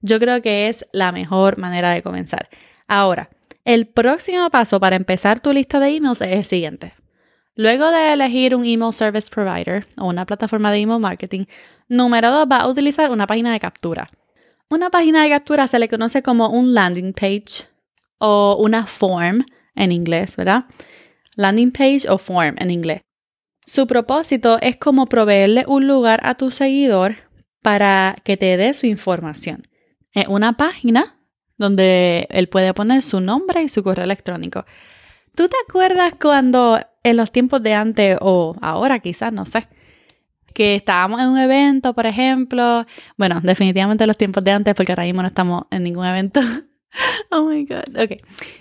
yo 0.00 0.20
creo 0.20 0.40
que 0.42 0.68
es 0.68 0.86
la 0.92 1.10
mejor 1.10 1.58
manera 1.58 1.90
de 1.90 2.02
comenzar. 2.02 2.48
Ahora, 2.86 3.30
el 3.64 3.88
próximo 3.88 4.48
paso 4.50 4.78
para 4.78 4.94
empezar 4.94 5.40
tu 5.40 5.52
lista 5.52 5.80
de 5.80 5.88
emails 5.88 6.20
es 6.20 6.28
el 6.28 6.44
siguiente. 6.44 6.94
Luego 7.56 7.90
de 7.90 8.12
elegir 8.12 8.54
un 8.54 8.64
email 8.64 8.92
service 8.92 9.28
provider 9.28 9.86
o 9.98 10.06
una 10.06 10.26
plataforma 10.26 10.70
de 10.70 10.78
email 10.78 11.00
marketing, 11.00 11.46
número 11.88 12.30
dos 12.30 12.46
va 12.50 12.58
a 12.58 12.68
utilizar 12.68 13.10
una 13.10 13.26
página 13.26 13.52
de 13.52 13.58
captura. 13.58 14.08
Una 14.68 14.90
página 14.90 15.22
de 15.22 15.30
captura 15.30 15.68
se 15.68 15.78
le 15.78 15.88
conoce 15.88 16.22
como 16.22 16.48
un 16.48 16.74
landing 16.74 17.12
page 17.12 17.68
o 18.18 18.56
una 18.58 18.84
form 18.84 19.44
en 19.76 19.92
inglés, 19.92 20.36
¿verdad? 20.36 20.64
Landing 21.36 21.70
page 21.70 22.08
o 22.08 22.18
form 22.18 22.56
en 22.58 22.72
inglés. 22.72 23.02
Su 23.64 23.86
propósito 23.86 24.58
es 24.60 24.76
como 24.76 25.06
proveerle 25.06 25.64
un 25.68 25.86
lugar 25.86 26.20
a 26.24 26.34
tu 26.34 26.50
seguidor 26.50 27.14
para 27.62 28.16
que 28.24 28.36
te 28.36 28.56
dé 28.56 28.74
su 28.74 28.86
información. 28.86 29.62
Es 30.12 30.26
una 30.26 30.56
página 30.56 31.16
donde 31.58 32.26
él 32.30 32.48
puede 32.48 32.74
poner 32.74 33.04
su 33.04 33.20
nombre 33.20 33.62
y 33.62 33.68
su 33.68 33.84
correo 33.84 34.04
electrónico. 34.04 34.64
¿Tú 35.36 35.48
te 35.48 35.56
acuerdas 35.68 36.14
cuando 36.20 36.80
en 37.04 37.16
los 37.16 37.30
tiempos 37.30 37.62
de 37.62 37.74
antes 37.74 38.18
o 38.20 38.56
ahora 38.60 38.98
quizás, 38.98 39.32
no 39.32 39.46
sé, 39.46 39.68
que 40.56 40.74
estábamos 40.76 41.20
en 41.20 41.28
un 41.28 41.38
evento, 41.38 41.92
por 41.92 42.06
ejemplo. 42.06 42.86
Bueno, 43.18 43.42
definitivamente 43.42 44.06
los 44.06 44.16
tiempos 44.16 44.42
de 44.42 44.52
antes, 44.52 44.74
porque 44.74 44.92
ahora 44.92 45.02
mismo 45.02 45.20
no 45.20 45.28
estamos 45.28 45.64
en 45.70 45.82
ningún 45.82 46.06
evento. 46.06 46.40
oh 47.30 47.44
my 47.44 47.66
God. 47.66 48.02
Ok. 48.02 48.12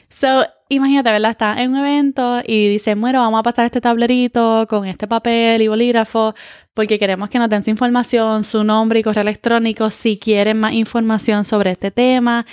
So, 0.09 0.45
imagínate, 0.67 1.09
¿verdad? 1.09 1.31
Está 1.31 1.61
en 1.63 1.71
un 1.71 1.77
evento 1.77 2.41
y 2.45 2.67
dice, 2.67 2.95
bueno, 2.95 3.19
vamos 3.21 3.39
a 3.39 3.43
pasar 3.43 3.63
este 3.63 3.79
tablerito 3.79 4.67
con 4.69 4.85
este 4.85 5.07
papel 5.07 5.61
y 5.61 5.69
bolígrafo 5.69 6.35
porque 6.73 6.99
queremos 6.99 7.29
que 7.29 7.39
nos 7.39 7.47
den 7.49 7.63
su 7.63 7.69
información, 7.69 8.43
su 8.43 8.65
nombre 8.65 8.99
y 8.99 9.03
correo 9.03 9.21
electrónico 9.21 9.89
si 9.89 10.19
quieren 10.19 10.59
más 10.59 10.73
información 10.73 11.45
sobre 11.45 11.71
este 11.71 11.91
tema 11.91 12.45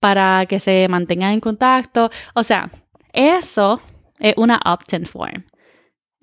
para 0.00 0.44
que 0.44 0.60
se 0.60 0.86
mantengan 0.88 1.32
en 1.32 1.40
contacto. 1.40 2.10
O 2.34 2.42
sea, 2.44 2.70
eso 3.14 3.80
es 4.20 4.34
una 4.36 4.60
opt-in 4.66 5.06
form. 5.06 5.44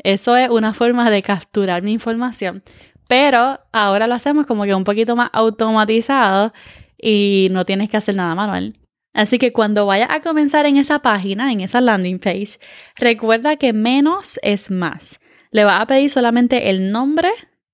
Eso 0.04 0.38
es 0.38 0.50
una 0.50 0.74
forma 0.74 1.10
de 1.10 1.22
capturar 1.22 1.84
mi 1.84 1.94
información, 1.94 2.64
pero 3.08 3.60
ahora 3.72 4.08
lo 4.08 4.16
hacemos 4.16 4.46
como 4.46 4.64
que 4.64 4.76
un 4.76 4.84
poquito 4.84 5.16
más 5.16 5.30
automatizado 5.34 6.54
y 6.98 7.48
no 7.52 7.66
tienes 7.66 7.90
que 7.90 7.98
hacer 7.98 8.16
nada 8.16 8.36
manual. 8.36 8.76
Así 9.14 9.40
que 9.40 9.52
cuando 9.52 9.86
vayas 9.86 10.10
a 10.12 10.22
comenzar 10.22 10.66
en 10.66 10.78
esa 10.78 11.00
página, 11.00 11.52
en 11.52 11.62
esa 11.62 11.82
landing 11.82 12.20
page, 12.20 12.60
recuerda 12.96 13.58
que 13.58 13.74
menos 13.74 14.40
es 14.44 14.70
más. 14.72 15.20
Le 15.52 15.64
vas 15.64 15.82
a 15.82 15.88
pedir 15.88 16.10
solamente 16.10 16.70
el 16.70 16.92
nombre 16.92 17.30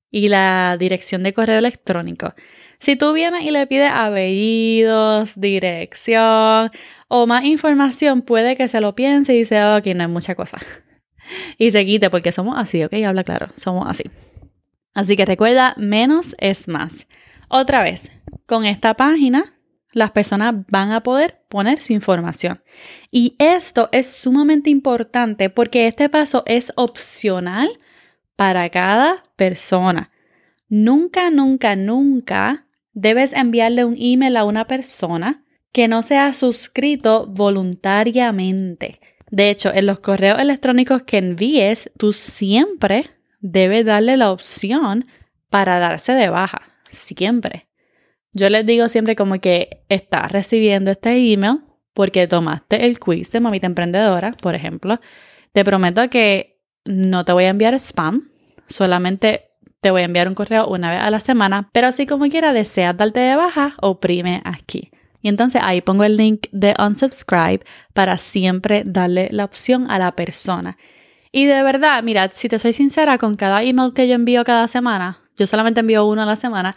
y 0.10 0.30
la 0.30 0.78
dirección 0.80 1.24
de 1.24 1.34
correo 1.34 1.60
electrónico. 1.60 2.34
Si 2.80 2.96
tú 2.96 3.14
vienes 3.14 3.44
y 3.44 3.52
le 3.52 3.68
pides 3.68 3.92
apellidos, 3.94 5.34
dirección 5.36 6.72
o 7.08 7.28
más 7.28 7.44
información, 7.44 8.22
puede 8.22 8.56
que 8.56 8.68
se 8.68 8.80
lo 8.80 8.96
piense 8.96 9.34
y 9.34 9.40
dice, 9.40 9.64
ok, 9.64 9.88
no 9.88 10.04
es 10.04 10.10
mucha 10.10 10.36
cosa. 10.36 10.58
y 11.58 11.72
se 11.72 11.86
quite 11.86 12.10
porque 12.10 12.32
somos 12.32 12.58
así, 12.58 12.84
¿ok? 12.84 12.94
Habla 13.06 13.24
claro, 13.24 13.48
somos 13.56 13.88
así. 13.88 14.04
Así 14.94 15.16
que 15.16 15.26
recuerda, 15.26 15.74
menos 15.78 16.36
es 16.40 16.68
más. 16.68 17.08
Otra 17.50 17.84
vez, 17.84 18.12
con 18.46 18.66
esta 18.66 18.94
página 18.94 19.56
las 19.96 20.12
personas 20.12 20.54
van 20.70 20.92
a 20.92 21.04
poder 21.04 21.42
poner 21.48 21.82
su 21.82 21.94
información. 21.94 22.62
Y 23.12 23.36
esto 23.40 23.88
es 23.94 24.12
sumamente 24.12 24.70
importante 24.70 25.50
porque 25.50 25.88
este 25.88 26.10
paso 26.10 26.44
es 26.46 26.74
opcional 26.76 27.70
para 28.36 28.70
cada 28.70 29.24
persona. 29.38 30.12
Nunca, 30.68 31.30
nunca, 31.30 31.78
nunca 31.78 32.68
debes 32.92 33.32
enviarle 33.32 33.86
un 33.86 33.96
email 33.98 34.36
a 34.36 34.44
una 34.44 34.68
persona 34.68 35.46
que 35.72 35.88
no 35.88 36.04
sea 36.04 36.34
suscrito 36.34 37.26
voluntariamente. 37.28 39.00
De 39.36 39.50
hecho, 39.50 39.70
en 39.74 39.86
los 39.86 40.00
correos 40.00 40.40
electrónicos 40.40 41.04
que 41.04 41.18
envíes, 41.18 41.92
tú 41.98 42.14
siempre 42.14 43.12
debes 43.42 43.86
darle 43.86 44.16
la 44.16 44.32
opción 44.32 45.04
para 45.50 45.78
darse 45.78 46.14
de 46.14 46.30
baja. 46.30 46.62
Siempre. 46.90 47.68
Yo 48.32 48.50
les 48.50 48.66
digo 48.66 48.88
siempre 48.88 49.18
como 49.18 49.42
que 49.42 49.84
estás 49.90 50.32
recibiendo 50.32 50.90
este 50.90 51.34
email 51.34 51.60
porque 51.92 52.30
tomaste 52.30 52.86
el 52.86 52.98
quiz 52.98 53.30
de 53.34 53.42
Mamita 53.42 53.68
Emprendedora, 53.68 54.32
por 54.32 54.56
ejemplo. 54.56 55.02
Te 55.52 55.66
prometo 55.66 56.10
que 56.10 56.62
no 56.86 57.26
te 57.26 57.34
voy 57.34 57.44
a 57.44 57.50
enviar 57.50 57.74
spam, 57.74 58.30
solamente 58.70 59.50
te 59.82 59.92
voy 59.92 60.04
a 60.04 60.06
enviar 60.06 60.30
un 60.30 60.36
correo 60.36 60.66
una 60.66 60.92
vez 60.92 61.02
a 61.02 61.12
la 61.12 61.20
semana, 61.20 61.70
pero 61.74 61.92
si 61.92 62.06
como 62.06 62.30
quiera 62.30 62.54
deseas 62.54 62.96
darte 62.96 63.20
de 63.20 63.36
baja, 63.36 63.74
oprime 63.82 64.42
aquí. 64.46 64.92
Y 65.26 65.28
entonces 65.28 65.60
ahí 65.64 65.82
pongo 65.82 66.04
el 66.04 66.18
link 66.18 66.46
de 66.52 66.76
unsubscribe 66.78 67.66
para 67.96 68.20
siempre 68.20 68.84
darle 68.86 69.28
la 69.32 69.46
opción 69.46 69.90
a 69.90 69.98
la 69.98 70.12
persona. 70.16 70.78
Y 71.32 71.48
de 71.48 71.64
verdad, 71.64 72.04
mira, 72.04 72.30
si 72.32 72.48
te 72.48 72.60
soy 72.60 72.74
sincera, 72.74 73.18
con 73.18 73.34
cada 73.34 73.64
email 73.64 73.92
que 73.92 74.08
yo 74.08 74.14
envío 74.14 74.44
cada 74.44 74.68
semana, 74.68 75.18
yo 75.36 75.48
solamente 75.48 75.80
envío 75.80 76.06
uno 76.06 76.22
a 76.22 76.28
la 76.28 76.36
semana, 76.36 76.76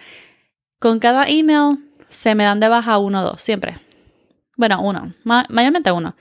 con 0.78 0.98
cada 0.98 1.28
email 1.28 1.76
se 2.08 2.34
me 2.34 2.44
dan 2.44 2.58
de 2.58 2.68
baja 2.68 2.96
uno 2.96 3.20
o 3.20 3.24
dos, 3.24 3.42
siempre. 3.42 3.76
Bueno, 4.56 4.80
uno, 4.80 5.12
mayormente 5.24 5.92
uno. 5.92 6.16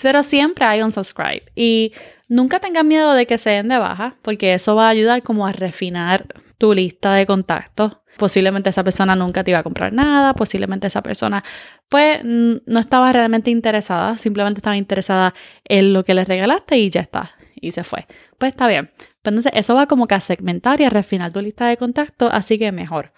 Pero 0.00 0.22
siempre 0.22 0.64
hay 0.64 0.80
un 0.80 0.92
subscribe. 0.92 1.42
Y 1.54 1.92
nunca 2.26 2.58
tengan 2.58 2.88
miedo 2.88 3.12
de 3.12 3.26
que 3.26 3.36
se 3.36 3.50
den 3.50 3.68
de 3.68 3.76
baja, 3.76 4.16
porque 4.22 4.54
eso 4.54 4.76
va 4.76 4.86
a 4.86 4.92
ayudar 4.92 5.22
como 5.22 5.46
a 5.46 5.52
refinar 5.52 6.26
tu 6.56 6.72
lista 6.72 7.12
de 7.12 7.26
contactos. 7.26 7.98
Posiblemente 8.16 8.70
esa 8.70 8.82
persona 8.82 9.14
nunca 9.14 9.44
te 9.44 9.50
iba 9.50 9.60
a 9.60 9.62
comprar 9.62 9.92
nada, 9.92 10.34
posiblemente 10.34 10.86
esa 10.86 11.02
persona 11.02 11.44
pues 11.88 12.20
no 12.24 12.80
estaba 12.80 13.12
realmente 13.12 13.50
interesada, 13.50 14.16
simplemente 14.18 14.58
estaba 14.58 14.76
interesada 14.76 15.34
en 15.64 15.92
lo 15.92 16.04
que 16.04 16.14
le 16.14 16.24
regalaste 16.24 16.78
y 16.78 16.90
ya 16.90 17.00
está, 17.00 17.32
y 17.54 17.72
se 17.72 17.84
fue. 17.84 18.06
Pues 18.38 18.52
está 18.52 18.66
bien. 18.66 18.90
Pues 19.22 19.32
entonces 19.32 19.52
eso 19.54 19.74
va 19.74 19.86
como 19.86 20.06
que 20.06 20.14
a 20.14 20.20
segmentar 20.20 20.80
y 20.80 20.84
a 20.84 20.90
refinar 20.90 21.32
tu 21.32 21.40
lista 21.40 21.66
de 21.66 21.76
contactos, 21.76 22.30
así 22.32 22.58
que 22.58 22.72
mejor. 22.72 23.12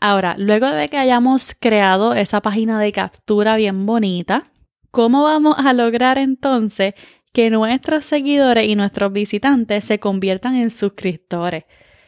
Ahora, 0.00 0.34
luego 0.36 0.66
de 0.66 0.88
que 0.88 0.98
hayamos 0.98 1.54
creado 1.58 2.14
esa 2.14 2.40
página 2.40 2.80
de 2.80 2.90
captura 2.92 3.56
bien 3.56 3.86
bonita, 3.86 4.42
¿cómo 4.90 5.22
vamos 5.22 5.54
a 5.58 5.72
lograr 5.72 6.18
entonces 6.18 6.94
que 7.32 7.50
nuestros 7.50 8.04
seguidores 8.04 8.66
y 8.68 8.74
nuestros 8.74 9.12
visitantes 9.12 9.84
se 9.84 10.00
conviertan 10.00 10.56
en 10.56 10.70
suscriptores? 10.70 11.64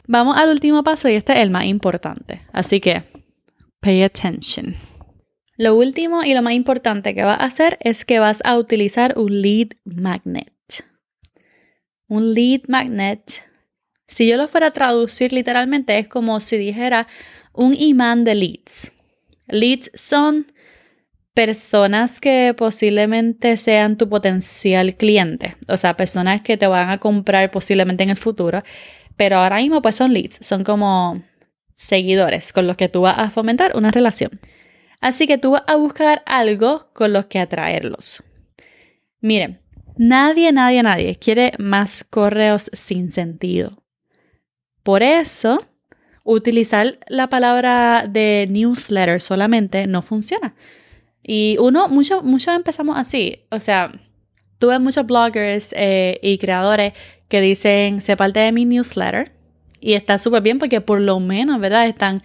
Vamos 0.06 0.36
al 0.36 0.50
último 0.50 0.84
paso 0.84 1.08
y 1.08 1.14
este 1.14 1.32
es 1.32 1.38
el 1.38 1.50
más 1.50 1.64
importante. 1.64 2.42
Así 2.52 2.80
que, 2.80 3.02
pay 3.80 4.02
attention. 4.02 4.74
Lo 5.56 5.76
último 5.76 6.24
y 6.24 6.34
lo 6.34 6.42
más 6.42 6.54
importante 6.54 7.14
que 7.14 7.22
vas 7.22 7.40
a 7.40 7.44
hacer 7.44 7.78
es 7.80 8.04
que 8.04 8.18
vas 8.18 8.40
a 8.44 8.58
utilizar 8.58 9.16
un 9.16 9.40
lead 9.40 9.68
magnet. 9.84 10.52
Un 12.08 12.34
lead 12.34 12.62
magnet, 12.68 13.42
si 14.06 14.28
yo 14.28 14.36
lo 14.36 14.46
fuera 14.48 14.68
a 14.68 14.70
traducir 14.72 15.32
literalmente, 15.32 15.98
es 15.98 16.08
como 16.08 16.40
si 16.40 16.58
dijera 16.58 17.06
un 17.52 17.74
imán 17.74 18.24
de 18.24 18.34
leads. 18.34 18.92
Leads 19.46 19.90
son 19.94 20.46
personas 21.34 22.20
que 22.20 22.54
posiblemente 22.56 23.56
sean 23.56 23.96
tu 23.96 24.08
potencial 24.08 24.96
cliente, 24.96 25.56
o 25.68 25.76
sea, 25.76 25.96
personas 25.96 26.42
que 26.42 26.56
te 26.56 26.66
van 26.66 26.90
a 26.90 26.98
comprar 26.98 27.50
posiblemente 27.50 28.04
en 28.04 28.10
el 28.10 28.16
futuro, 28.16 28.62
pero 29.16 29.38
ahora 29.38 29.56
mismo 29.56 29.82
pues 29.82 29.96
son 29.96 30.12
leads, 30.12 30.38
son 30.40 30.64
como 30.64 31.22
seguidores 31.76 32.52
con 32.52 32.66
los 32.66 32.76
que 32.76 32.88
tú 32.88 33.02
vas 33.02 33.18
a 33.18 33.30
fomentar 33.30 33.76
una 33.76 33.90
relación. 33.90 34.40
Así 35.00 35.26
que 35.26 35.38
tú 35.38 35.52
vas 35.52 35.62
a 35.66 35.76
buscar 35.76 36.22
algo 36.26 36.88
con 36.94 37.12
los 37.12 37.26
que 37.26 37.38
atraerlos. 37.38 38.22
Miren, 39.20 39.60
nadie, 39.96 40.52
nadie, 40.52 40.82
nadie 40.82 41.16
quiere 41.16 41.52
más 41.58 42.04
correos 42.04 42.70
sin 42.72 43.12
sentido. 43.12 43.82
Por 44.82 45.02
eso, 45.02 45.58
utilizar 46.24 46.98
la 47.08 47.28
palabra 47.28 48.06
de 48.08 48.46
newsletter 48.50 49.20
solamente 49.20 49.86
no 49.86 50.02
funciona. 50.02 50.54
Y 51.22 51.56
uno, 51.60 51.88
muchos 51.88 52.22
mucho 52.22 52.52
empezamos 52.52 52.98
así. 52.98 53.44
O 53.50 53.60
sea, 53.60 53.92
tuve 54.58 54.78
muchos 54.78 55.06
bloggers 55.06 55.74
eh, 55.76 56.18
y 56.22 56.38
creadores 56.38 56.92
que 57.28 57.40
dicen, 57.40 58.02
sé 58.02 58.16
parte 58.16 58.40
de 58.40 58.52
mi 58.52 58.64
newsletter. 58.64 59.32
Y 59.80 59.94
está 59.94 60.18
súper 60.18 60.42
bien 60.42 60.58
porque 60.58 60.80
por 60.80 61.00
lo 61.00 61.20
menos, 61.20 61.60
¿verdad? 61.60 61.86
Están, 61.86 62.22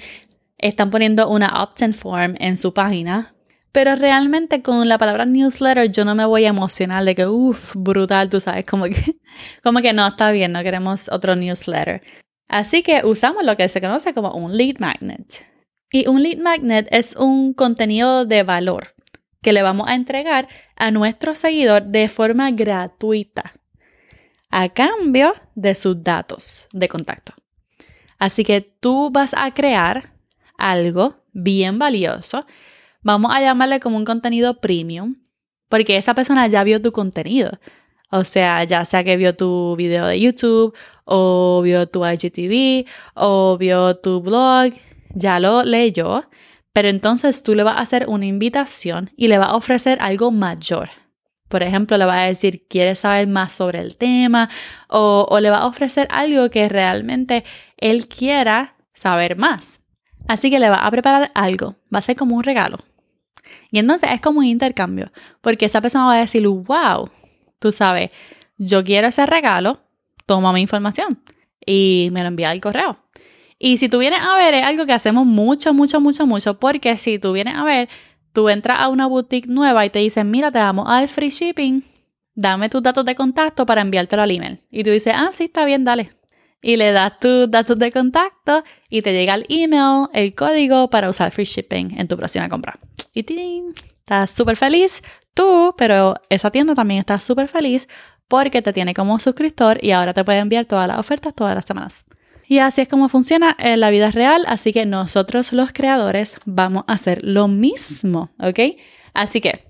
están 0.57 0.89
poniendo 0.91 1.29
una 1.29 1.61
opt-in 1.61 1.93
form 1.93 2.35
en 2.39 2.57
su 2.57 2.73
página. 2.73 3.33
Pero 3.71 3.95
realmente 3.95 4.61
con 4.61 4.87
la 4.87 4.97
palabra 4.97 5.25
newsletter 5.25 5.91
yo 5.91 6.03
no 6.03 6.15
me 6.15 6.25
voy 6.25 6.45
a 6.45 6.49
emocionar 6.49 7.03
de 7.03 7.15
que, 7.15 7.27
uff, 7.27 7.73
brutal, 7.75 8.29
tú 8.29 8.39
sabes, 8.39 8.65
como 8.65 8.85
que, 8.85 9.17
como 9.63 9.79
que 9.79 9.93
no, 9.93 10.07
está 10.07 10.31
bien, 10.31 10.51
no 10.51 10.63
queremos 10.63 11.09
otro 11.09 11.35
newsletter. 11.35 12.01
Así 12.47 12.81
que 12.81 13.01
usamos 13.05 13.43
lo 13.43 13.55
que 13.55 13.69
se 13.69 13.79
conoce 13.79 14.13
como 14.13 14.31
un 14.31 14.57
lead 14.57 14.79
magnet. 14.79 15.45
Y 15.91 16.07
un 16.07 16.23
lead 16.23 16.37
magnet 16.37 16.87
es 16.91 17.15
un 17.15 17.53
contenido 17.53 18.25
de 18.25 18.43
valor 18.43 18.95
que 19.41 19.53
le 19.53 19.61
vamos 19.61 19.87
a 19.87 19.95
entregar 19.95 20.47
a 20.75 20.91
nuestro 20.91 21.35
seguidor 21.35 21.83
de 21.83 22.09
forma 22.09 22.51
gratuita, 22.51 23.53
a 24.49 24.69
cambio 24.69 25.33
de 25.55 25.75
sus 25.75 26.03
datos 26.03 26.67
de 26.73 26.87
contacto. 26.87 27.33
Así 28.17 28.43
que 28.43 28.61
tú 28.61 29.09
vas 29.11 29.33
a 29.35 29.53
crear 29.53 30.13
algo 30.57 31.23
bien 31.31 31.79
valioso. 31.79 32.45
Vamos 33.01 33.31
a 33.33 33.41
llamarle 33.41 33.79
como 33.79 33.97
un 33.97 34.05
contenido 34.05 34.59
premium, 34.59 35.15
porque 35.69 35.95
esa 35.95 36.13
persona 36.13 36.47
ya 36.47 36.63
vio 36.63 36.81
tu 36.81 36.91
contenido. 36.91 37.51
O 38.11 38.23
sea, 38.23 38.63
ya 38.63 38.85
sea 38.85 39.03
que 39.03 39.17
vio 39.17 39.35
tu 39.35 39.75
video 39.77 40.07
de 40.07 40.19
YouTube, 40.19 40.75
o 41.05 41.61
vio 41.63 41.87
tu 41.87 42.05
IGTV, 42.05 42.85
o 43.13 43.57
vio 43.57 43.97
tu 43.97 44.19
blog, 44.21 44.73
ya 45.13 45.39
lo 45.39 45.63
leyó, 45.63 46.27
pero 46.73 46.87
entonces 46.87 47.43
tú 47.43 47.55
le 47.55 47.63
vas 47.63 47.77
a 47.77 47.81
hacer 47.81 48.05
una 48.07 48.25
invitación 48.25 49.11
y 49.15 49.27
le 49.27 49.37
vas 49.37 49.49
a 49.49 49.55
ofrecer 49.55 49.99
algo 50.01 50.31
mayor. 50.31 50.89
Por 51.49 51.63
ejemplo, 51.63 51.97
le 51.97 52.05
vas 52.05 52.19
a 52.19 52.23
decir, 52.23 52.65
¿quieres 52.69 52.99
saber 52.99 53.27
más 53.27 53.51
sobre 53.51 53.79
el 53.79 53.97
tema? 53.97 54.49
O, 54.87 55.27
o 55.29 55.39
le 55.39 55.49
vas 55.49 55.61
a 55.61 55.67
ofrecer 55.67 56.07
algo 56.11 56.49
que 56.49 56.69
realmente 56.69 57.43
él 57.77 58.07
quiera 58.07 58.75
saber 58.93 59.35
más. 59.35 59.81
Así 60.27 60.49
que 60.49 60.59
le 60.59 60.69
va 60.69 60.77
a 60.77 60.91
preparar 60.91 61.31
algo, 61.33 61.75
va 61.93 61.99
a 61.99 62.03
ser 62.03 62.15
como 62.15 62.35
un 62.35 62.43
regalo. 62.43 62.77
Y 63.71 63.79
entonces 63.79 64.11
es 64.13 64.21
como 64.21 64.39
un 64.39 64.45
intercambio, 64.45 65.11
porque 65.41 65.65
esa 65.65 65.81
persona 65.81 66.05
va 66.05 66.13
a 66.13 66.19
decir, 66.19 66.47
wow, 66.47 67.09
tú 67.59 67.71
sabes, 67.71 68.11
yo 68.57 68.83
quiero 68.83 69.07
ese 69.07 69.25
regalo, 69.25 69.81
toma 70.25 70.53
mi 70.53 70.61
información 70.61 71.19
y 71.65 72.09
me 72.11 72.21
lo 72.21 72.27
envía 72.27 72.51
al 72.51 72.61
correo. 72.61 72.99
Y 73.57 73.77
si 73.77 73.89
tú 73.89 73.99
vienes 73.99 74.21
a 74.21 74.35
ver, 74.35 74.53
es 74.53 74.63
algo 74.63 74.85
que 74.85 74.93
hacemos 74.93 75.25
mucho, 75.25 75.73
mucho, 75.73 75.99
mucho, 75.99 76.25
mucho, 76.25 76.59
porque 76.59 76.97
si 76.97 77.19
tú 77.19 77.33
vienes 77.33 77.55
a 77.55 77.63
ver, 77.63 77.89
tú 78.33 78.49
entras 78.49 78.79
a 78.79 78.89
una 78.89 79.07
boutique 79.07 79.47
nueva 79.47 79.85
y 79.85 79.89
te 79.89 79.99
dicen, 79.99 80.29
mira, 80.29 80.51
te 80.51 80.59
damos 80.59 80.87
al 80.87 81.07
free 81.07 81.29
shipping, 81.29 81.83
dame 82.35 82.69
tus 82.69 82.83
datos 82.83 83.05
de 83.05 83.15
contacto 83.15 83.65
para 83.65 83.81
enviártelo 83.81 84.21
al 84.21 84.31
email. 84.31 84.59
Y 84.69 84.83
tú 84.83 84.91
dices, 84.91 85.13
ah, 85.15 85.29
sí, 85.31 85.45
está 85.45 85.65
bien, 85.65 85.83
dale. 85.83 86.11
Y 86.61 86.75
le 86.75 86.91
das 86.91 87.19
tus 87.19 87.49
datos 87.49 87.79
de 87.79 87.91
contacto 87.91 88.63
y 88.89 89.01
te 89.01 89.13
llega 89.13 89.35
el 89.35 89.45
email, 89.49 90.07
el 90.13 90.35
código 90.35 90.89
para 90.89 91.09
usar 91.09 91.31
free 91.31 91.45
shipping 91.45 91.97
en 91.97 92.07
tu 92.07 92.17
próxima 92.17 92.49
compra. 92.49 92.77
Y 93.13 93.23
¡ting! 93.23 93.73
estás 93.99 94.31
súper 94.31 94.57
feliz 94.57 95.01
tú, 95.33 95.73
pero 95.77 96.15
esa 96.29 96.51
tienda 96.51 96.73
también 96.73 96.99
está 96.99 97.19
súper 97.19 97.47
feliz 97.47 97.87
porque 98.27 98.61
te 98.61 98.73
tiene 98.73 98.93
como 98.93 99.19
suscriptor 99.19 99.83
y 99.83 99.91
ahora 99.91 100.13
te 100.13 100.23
puede 100.23 100.39
enviar 100.39 100.65
todas 100.65 100.87
las 100.87 100.99
ofertas 100.99 101.33
todas 101.33 101.55
las 101.55 101.65
semanas. 101.65 102.05
Y 102.51 102.57
así 102.57 102.81
es 102.81 102.87
como 102.87 103.09
funciona 103.09 103.55
en 103.59 103.79
la 103.79 103.91
vida 103.91 104.09
real, 104.09 104.43
así 104.47 104.73
que 104.73 104.87
nosotros 104.87 105.53
los 105.53 105.71
creadores 105.71 106.33
vamos 106.45 106.83
a 106.87 106.93
hacer 106.93 107.23
lo 107.23 107.47
mismo, 107.47 108.31
¿ok? 108.39 108.75
Así 109.13 109.39
que 109.39 109.67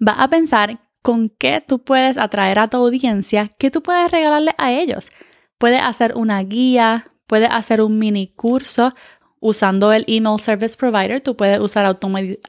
va 0.00 0.12
a 0.12 0.28
pensar 0.28 0.78
con 1.02 1.30
qué 1.30 1.60
tú 1.66 1.82
puedes 1.82 2.18
atraer 2.18 2.60
a 2.60 2.68
tu 2.68 2.76
audiencia, 2.76 3.50
qué 3.58 3.72
tú 3.72 3.82
puedes 3.82 4.08
regalarle 4.12 4.54
a 4.56 4.70
ellos. 4.70 5.10
Puedes 5.58 5.82
hacer 5.82 6.12
una 6.14 6.40
guía, 6.44 7.08
puedes 7.26 7.50
hacer 7.50 7.82
un 7.82 7.98
mini 7.98 8.28
curso 8.28 8.94
usando 9.40 9.92
el 9.92 10.04
email 10.06 10.38
service 10.38 10.76
provider. 10.76 11.20
Tú 11.20 11.36
puedes 11.36 11.58
usar 11.58 11.98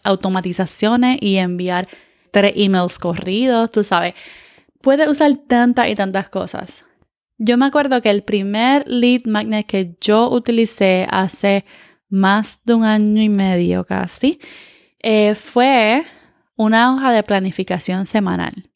automatizaciones 0.04 1.18
y 1.20 1.38
enviar 1.38 1.88
tres 2.30 2.54
emails 2.56 3.00
corridos, 3.00 3.72
tú 3.72 3.84
sabes. 3.84 4.14
Puedes 4.82 5.08
usar 5.08 5.36
tantas 5.48 5.90
y 5.90 5.96
tantas 5.96 6.30
cosas. 6.30 6.86
Yo 7.38 7.58
me 7.58 7.66
acuerdo 7.66 8.02
que 8.02 8.10
el 8.10 8.24
primer 8.24 8.88
lead 8.88 9.22
magnet 9.26 9.66
que 9.66 9.96
yo 10.00 10.30
utilicé 10.30 11.08
hace 11.10 11.66
más 12.10 12.62
de 12.64 12.76
un 12.76 12.84
año 12.84 13.22
y 13.22 13.30
medio 13.30 13.86
casi 13.86 14.40
eh, 15.00 15.34
fue 15.36 16.04
una 16.56 16.94
hoja 16.94 17.12
de 17.12 17.24
planificación 17.24 18.06
semanal. 18.06 18.70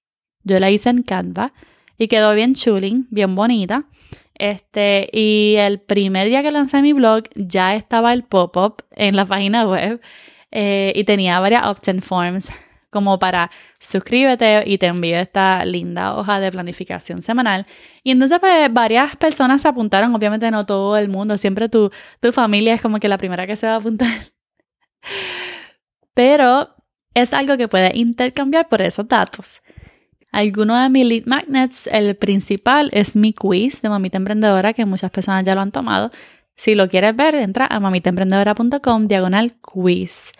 Yo 0.43 0.59
la 0.59 0.71
hice 0.71 0.89
en 0.89 1.03
Canva 1.03 1.53
y 1.97 2.07
quedó 2.07 2.33
bien 2.33 2.55
chuling, 2.55 3.07
bien 3.11 3.35
bonita. 3.35 3.85
Este, 4.33 5.09
y 5.13 5.55
el 5.57 5.79
primer 5.79 6.27
día 6.27 6.43
que 6.43 6.51
lancé 6.51 6.81
mi 6.81 6.93
blog 6.93 7.23
ya 7.35 7.75
estaba 7.75 8.13
el 8.13 8.23
pop-up 8.23 8.83
en 8.91 9.15
la 9.15 9.25
página 9.25 9.67
web 9.67 10.01
eh, 10.51 10.93
y 10.95 11.03
tenía 11.03 11.39
varias 11.39 11.65
opt-in 11.65 12.01
forms 12.01 12.49
como 12.89 13.19
para 13.19 13.51
suscríbete 13.79 14.63
y 14.65 14.77
te 14.77 14.87
envío 14.87 15.17
esta 15.17 15.65
linda 15.65 16.15
hoja 16.15 16.39
de 16.39 16.51
planificación 16.51 17.21
semanal. 17.21 17.65
Y 18.03 18.11
entonces 18.11 18.39
pues 18.39 18.73
varias 18.73 19.15
personas 19.17 19.61
se 19.61 19.67
apuntaron, 19.67 20.13
obviamente 20.15 20.49
no 20.51 20.65
todo 20.65 20.97
el 20.97 21.09
mundo, 21.09 21.37
siempre 21.37 21.69
tu, 21.69 21.91
tu 22.21 22.31
familia 22.31 22.73
es 22.73 22.81
como 22.81 22.99
que 22.99 23.07
la 23.07 23.17
primera 23.17 23.45
que 23.47 23.55
se 23.55 23.67
va 23.67 23.73
a 23.73 23.77
apuntar. 23.77 24.09
Pero 26.13 26.75
es 27.13 27.33
algo 27.33 27.57
que 27.57 27.67
puedes 27.67 27.95
intercambiar 27.95 28.67
por 28.69 28.81
esos 28.81 29.07
datos. 29.07 29.61
Algunos 30.31 30.81
de 30.81 30.89
mis 30.89 31.05
lead 31.05 31.25
magnets, 31.25 31.87
el 31.87 32.15
principal 32.15 32.89
es 32.91 33.15
mi 33.15 33.33
quiz 33.33 33.81
de 33.81 33.89
Mamita 33.89 34.17
Emprendedora, 34.17 34.73
que 34.73 34.85
muchas 34.85 35.09
personas 35.09 35.43
ya 35.43 35.55
lo 35.55 35.61
han 35.61 35.71
tomado. 35.71 36.11
Si 36.55 36.75
lo 36.75 36.89
quieres 36.89 37.15
ver, 37.15 37.35
entra 37.35 37.67
a 37.67 37.79
mamitaemprendedora.com 37.79 39.07
diagonal 39.07 39.55
quiz. 39.61 40.31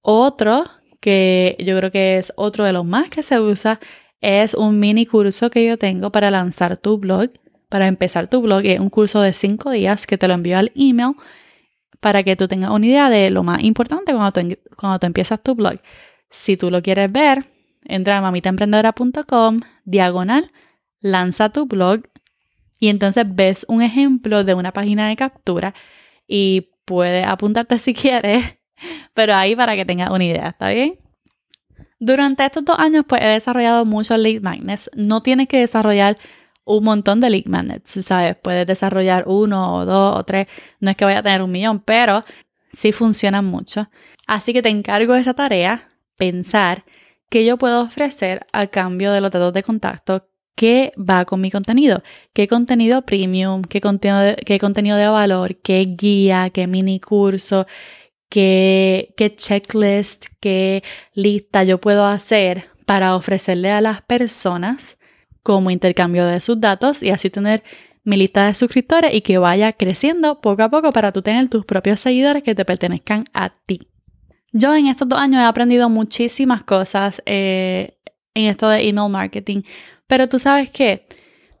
Otro 0.00 0.64
que 1.00 1.56
yo 1.58 1.76
creo 1.76 1.90
que 1.90 2.18
es 2.18 2.32
otro 2.36 2.64
de 2.64 2.72
los 2.72 2.84
más 2.84 3.10
que 3.10 3.22
se 3.22 3.40
usa, 3.40 3.80
es 4.20 4.54
un 4.54 4.78
mini 4.80 5.06
curso 5.06 5.50
que 5.50 5.64
yo 5.64 5.78
tengo 5.78 6.10
para 6.10 6.30
lanzar 6.30 6.76
tu 6.76 6.98
blog, 6.98 7.30
para 7.68 7.86
empezar 7.86 8.28
tu 8.28 8.42
blog. 8.42 8.62
Es 8.64 8.80
un 8.80 8.90
curso 8.90 9.20
de 9.20 9.32
cinco 9.32 9.70
días 9.70 10.06
que 10.06 10.18
te 10.18 10.28
lo 10.28 10.34
envío 10.34 10.58
al 10.58 10.72
email 10.74 11.14
para 12.00 12.22
que 12.22 12.36
tú 12.36 12.48
tengas 12.48 12.70
una 12.70 12.86
idea 12.86 13.10
de 13.10 13.30
lo 13.30 13.42
más 13.42 13.62
importante 13.62 14.12
cuando 14.12 14.32
tú, 14.32 14.58
cuando 14.76 14.98
tú 14.98 15.06
empiezas 15.06 15.42
tu 15.42 15.54
blog. 15.54 15.80
Si 16.30 16.56
tú 16.56 16.70
lo 16.70 16.82
quieres 16.82 17.10
ver, 17.10 17.46
entra 17.84 18.18
a 18.18 18.20
mamitaemprendedora.com, 18.20 19.60
diagonal, 19.84 20.50
lanza 21.00 21.50
tu 21.50 21.66
blog 21.66 22.02
y 22.78 22.88
entonces 22.88 23.24
ves 23.26 23.66
un 23.68 23.82
ejemplo 23.82 24.44
de 24.44 24.54
una 24.54 24.72
página 24.72 25.08
de 25.08 25.16
captura 25.16 25.74
y 26.26 26.70
puedes 26.84 27.26
apuntarte 27.26 27.78
si 27.78 27.94
quieres, 27.94 28.57
pero 29.14 29.34
ahí 29.34 29.56
para 29.56 29.76
que 29.76 29.84
tengas 29.84 30.10
una 30.10 30.24
idea, 30.24 30.48
¿está 30.48 30.70
bien? 30.70 30.98
Durante 32.00 32.44
estos 32.44 32.64
dos 32.64 32.78
años 32.78 33.04
pues 33.06 33.22
he 33.22 33.26
desarrollado 33.26 33.84
muchos 33.84 34.18
lead 34.18 34.40
magnets. 34.40 34.90
No 34.94 35.22
tienes 35.22 35.48
que 35.48 35.58
desarrollar 35.58 36.16
un 36.64 36.84
montón 36.84 37.20
de 37.20 37.30
lead 37.30 37.46
magnets, 37.46 38.04
¿sabes? 38.04 38.36
Puedes 38.36 38.66
desarrollar 38.66 39.24
uno 39.26 39.74
o 39.74 39.84
dos 39.84 40.16
o 40.18 40.24
tres. 40.24 40.46
No 40.80 40.90
es 40.90 40.96
que 40.96 41.04
vaya 41.04 41.18
a 41.18 41.22
tener 41.22 41.42
un 41.42 41.50
millón, 41.50 41.80
pero 41.80 42.24
sí 42.72 42.92
funcionan 42.92 43.44
mucho. 43.44 43.88
Así 44.26 44.52
que 44.52 44.62
te 44.62 44.68
encargo 44.68 45.14
de 45.14 45.20
esa 45.20 45.34
tarea, 45.34 45.88
pensar 46.16 46.84
qué 47.30 47.44
yo 47.44 47.56
puedo 47.56 47.82
ofrecer 47.82 48.46
a 48.52 48.66
cambio 48.66 49.12
de 49.12 49.20
los 49.20 49.30
datos 49.30 49.52
de 49.52 49.62
contacto 49.62 50.28
que 50.54 50.92
va 50.98 51.24
con 51.24 51.40
mi 51.40 51.50
contenido, 51.50 52.02
qué 52.32 52.48
contenido 52.48 53.02
premium, 53.02 53.62
qué 53.62 53.80
contenido 53.80 54.34
qué 54.44 54.58
contenido 54.58 54.96
de 54.96 55.06
valor, 55.06 55.56
qué 55.62 55.84
guía, 55.86 56.50
qué 56.50 56.66
mini 56.66 56.98
curso, 56.98 57.66
qué, 58.28 59.14
qué 59.16 59.32
checklist, 59.32 60.26
qué 60.40 60.82
lista 61.14 61.64
yo 61.64 61.80
puedo 61.80 62.06
hacer 62.06 62.70
para 62.86 63.14
ofrecerle 63.14 63.70
a 63.70 63.80
las 63.80 64.02
personas 64.02 64.98
como 65.42 65.70
intercambio 65.70 66.26
de 66.26 66.40
sus 66.40 66.60
datos 66.60 67.02
y 67.02 67.10
así 67.10 67.30
tener 67.30 67.62
mi 68.04 68.16
lista 68.16 68.46
de 68.46 68.54
suscriptores 68.54 69.14
y 69.14 69.20
que 69.20 69.38
vaya 69.38 69.72
creciendo 69.72 70.40
poco 70.40 70.62
a 70.62 70.70
poco 70.70 70.92
para 70.92 71.12
tú 71.12 71.20
tener 71.20 71.48
tus 71.48 71.64
propios 71.64 72.00
seguidores 72.00 72.42
que 72.42 72.54
te 72.54 72.64
pertenezcan 72.64 73.24
a 73.34 73.50
ti. 73.50 73.88
Yo 74.52 74.74
en 74.74 74.86
estos 74.86 75.08
dos 75.08 75.18
años 75.18 75.42
he 75.42 75.44
aprendido 75.44 75.90
muchísimas 75.90 76.64
cosas 76.64 77.22
eh, 77.26 77.98
en 78.34 78.46
esto 78.46 78.68
de 78.68 78.88
email 78.88 79.10
marketing, 79.10 79.62
pero 80.06 80.28
tú 80.28 80.38
sabes 80.38 80.70
que 80.70 81.04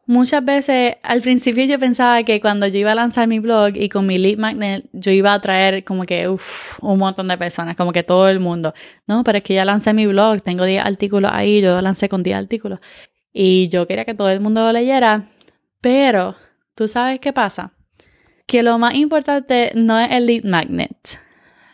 muchas 0.08 0.42
veces 0.42 0.96
al 1.02 1.20
principio 1.20 1.66
yo 1.66 1.78
pensaba 1.78 2.22
que 2.22 2.40
cuando 2.40 2.66
yo 2.66 2.78
iba 2.78 2.92
a 2.92 2.94
lanzar 2.94 3.28
mi 3.28 3.38
blog 3.40 3.76
y 3.76 3.90
con 3.90 4.06
mi 4.06 4.16
lead 4.16 4.38
magnet 4.38 4.88
yo 4.92 5.12
iba 5.12 5.32
a 5.32 5.34
atraer 5.34 5.84
como 5.84 6.04
que 6.04 6.26
un 6.26 6.98
montón 6.98 7.28
de 7.28 7.36
personas, 7.36 7.76
como 7.76 7.92
que 7.92 8.02
todo 8.02 8.28
el 8.30 8.40
mundo. 8.40 8.72
No, 9.06 9.22
pero 9.22 9.38
es 9.38 9.44
que 9.44 9.54
ya 9.54 9.66
lancé 9.66 9.92
mi 9.92 10.06
blog, 10.06 10.42
tengo 10.42 10.64
10 10.64 10.82
artículos 10.84 11.30
ahí, 11.32 11.60
yo 11.60 11.80
lancé 11.82 12.08
con 12.08 12.22
10 12.22 12.38
artículos 12.38 12.80
y 13.32 13.68
yo 13.68 13.86
quería 13.86 14.06
que 14.06 14.14
todo 14.14 14.30
el 14.30 14.40
mundo 14.40 14.62
lo 14.62 14.72
leyera, 14.72 15.26
pero 15.82 16.36
tú 16.74 16.88
sabes 16.88 17.20
qué 17.20 17.34
pasa? 17.34 17.74
Que 18.46 18.62
lo 18.62 18.78
más 18.78 18.94
importante 18.94 19.72
no 19.74 20.00
es 20.00 20.10
el 20.10 20.24
lead 20.24 20.44
magnet. 20.44 21.20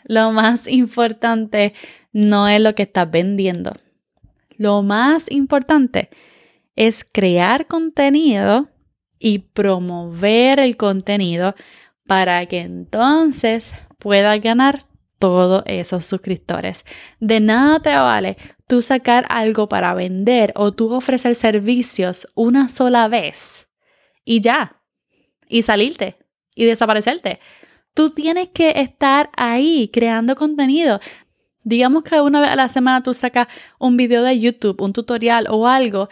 Lo 0.03 0.33
más 0.33 0.67
importante 0.67 1.73
no 2.13 2.49
es 2.49 2.61
lo 2.61 2.75
que 2.75 2.83
estás 2.83 3.09
vendiendo. 3.09 3.73
Lo 4.57 4.83
más 4.83 5.31
importante 5.31 6.11
crear 7.13 7.67
contenido 7.67 8.69
y 9.19 9.39
promover 9.39 10.61
el 10.61 10.77
contenido 10.77 11.55
para 12.07 12.45
que 12.47 12.61
entonces 12.61 13.73
puedas 13.99 14.41
ganar 14.41 14.83
todos 15.19 15.63
esos 15.67 16.05
suscriptores. 16.05 16.85
De 17.21 17.41
nada 17.41 17.81
te 17.81 17.97
vale 17.97 18.37
tú 18.67 18.83
sacar 18.83 19.25
algo 19.31 19.69
para 19.69 19.95
vender 19.95 20.53
o 20.57 20.73
tú 20.73 20.93
ofrecer 20.93 21.35
servicios 21.35 22.29
una 22.35 22.69
sola 22.69 23.09
vez 23.09 23.67
y 24.25 24.41
ya, 24.41 24.83
y 25.49 25.63
salirte 25.63 26.19
y 26.55 26.65
desaparecerte. 26.65 27.41
Tú 27.95 28.11
tienes 28.11 28.49
que 28.49 28.73
estar 28.77 29.31
ahí 29.37 29.89
creando 29.93 30.35
contenido. 30.35 31.01
Digamos 31.63 32.03
que 32.03 32.21
una 32.21 32.41
vez 32.41 32.51
a 32.51 32.57
la 32.57 32.69
semana 32.69 33.03
tú 33.03 33.15
sacas 33.15 33.47
un 33.79 33.97
video 33.97 34.23
de 34.23 34.39
YouTube, 34.39 34.83
un 34.83 34.93
tutorial 34.93 35.47
o 35.49 35.67
algo, 35.67 36.09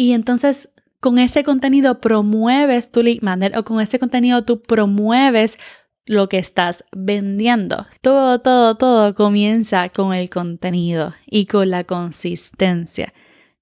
y 0.00 0.14
entonces 0.14 0.72
con 0.98 1.18
ese 1.18 1.44
contenido 1.44 2.00
promueves 2.00 2.90
tu 2.90 3.02
lead 3.02 3.20
magnet 3.20 3.54
o 3.54 3.66
con 3.66 3.82
ese 3.82 3.98
contenido 3.98 4.46
tú 4.46 4.62
promueves 4.62 5.58
lo 6.06 6.30
que 6.30 6.38
estás 6.38 6.86
vendiendo. 6.90 7.84
Todo, 8.00 8.40
todo, 8.40 8.76
todo 8.76 9.14
comienza 9.14 9.90
con 9.90 10.14
el 10.14 10.30
contenido 10.30 11.12
y 11.26 11.44
con 11.44 11.68
la 11.68 11.84
consistencia, 11.84 13.12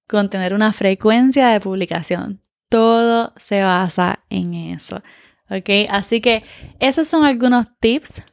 con 0.07 0.29
tener 0.29 0.53
una 0.53 0.71
frecuencia 0.71 1.49
de 1.49 1.59
publicación. 1.59 2.39
Todo 2.69 3.33
se 3.35 3.61
basa 3.61 4.23
en 4.29 4.53
eso. 4.53 5.03
¿Ok? 5.49 5.89
Así 5.89 6.21
que 6.21 6.45
esos 6.79 7.09
son 7.09 7.25
algunos 7.25 7.65
tips 7.81 8.23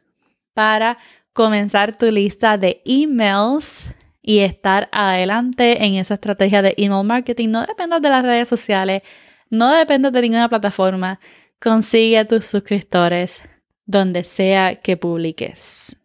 para 0.55 0.97
comenzar 1.33 1.99
tu 1.99 2.07
lista 2.13 2.57
de 2.57 2.83
emails 2.85 3.89
y 4.27 4.41
estar 4.41 4.89
adelante 4.91 5.87
en 5.87 5.95
esa 5.95 6.15
estrategia 6.15 6.61
de 6.61 6.75
email 6.77 7.07
marketing. 7.07 7.49
No 7.49 7.65
dependas 7.65 8.03
de 8.03 8.11
las 8.11 8.23
redes 8.23 8.49
sociales, 8.49 9.03
no 9.49 9.73
dependas 9.73 10.13
de 10.13 10.21
ninguna 10.21 10.49
plataforma. 10.49 11.21
Consigue 11.61 12.25
tus 12.25 12.45
suscriptores 12.45 13.41
donde 13.87 14.25
sea 14.25 14.75
que 14.75 14.97
publiques. 14.97 15.97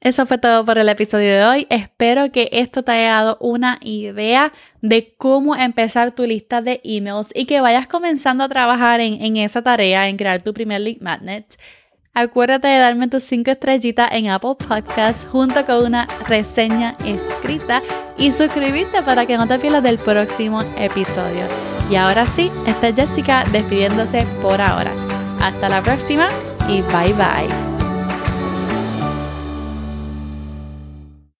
Eso 0.00 0.24
fue 0.24 0.38
todo 0.38 0.64
por 0.64 0.78
el 0.78 0.88
episodio 0.88 1.34
de 1.34 1.44
hoy. 1.44 1.66
Espero 1.68 2.30
que 2.30 2.48
esto 2.52 2.84
te 2.84 2.92
haya 2.92 3.14
dado 3.14 3.38
una 3.40 3.80
idea 3.82 4.52
de 4.80 5.16
cómo 5.16 5.56
empezar 5.56 6.12
tu 6.12 6.26
lista 6.26 6.62
de 6.62 6.80
emails 6.84 7.30
y 7.34 7.46
que 7.46 7.60
vayas 7.60 7.88
comenzando 7.88 8.44
a 8.44 8.48
trabajar 8.48 9.00
en, 9.00 9.36
esa 9.36 9.62
tarea, 9.62 10.08
en 10.08 10.16
crear 10.16 10.42
tu 10.42 10.54
primer 10.54 10.80
lead 10.80 11.00
magnet. 11.00 11.58
Acuérdate 12.14 12.68
de 12.68 12.78
darme 12.78 13.08
tus 13.08 13.24
5 13.24 13.50
estrellitas 13.50 14.08
en 14.12 14.30
Apple 14.30 14.54
Podcasts 14.56 15.26
junto 15.32 15.66
con 15.66 15.84
una 15.84 16.06
reseña 16.28 16.94
escrita 17.04 17.82
y 18.16 18.30
suscribirte 18.30 19.02
para 19.02 19.26
que 19.26 19.36
no 19.36 19.48
te 19.48 19.58
pierdas 19.58 19.82
del 19.82 19.98
próximo 19.98 20.62
episodio. 20.78 21.44
Y 21.90 21.96
ahora 21.96 22.24
sí, 22.24 22.52
esta 22.66 22.88
es 22.88 22.94
Jessica 22.94 23.44
despidiéndose 23.50 24.24
por 24.40 24.60
ahora. 24.60 24.92
Hasta 25.40 25.68
la 25.68 25.82
próxima 25.82 26.28
y 26.68 26.82
bye 26.82 27.12
bye. 27.14 27.73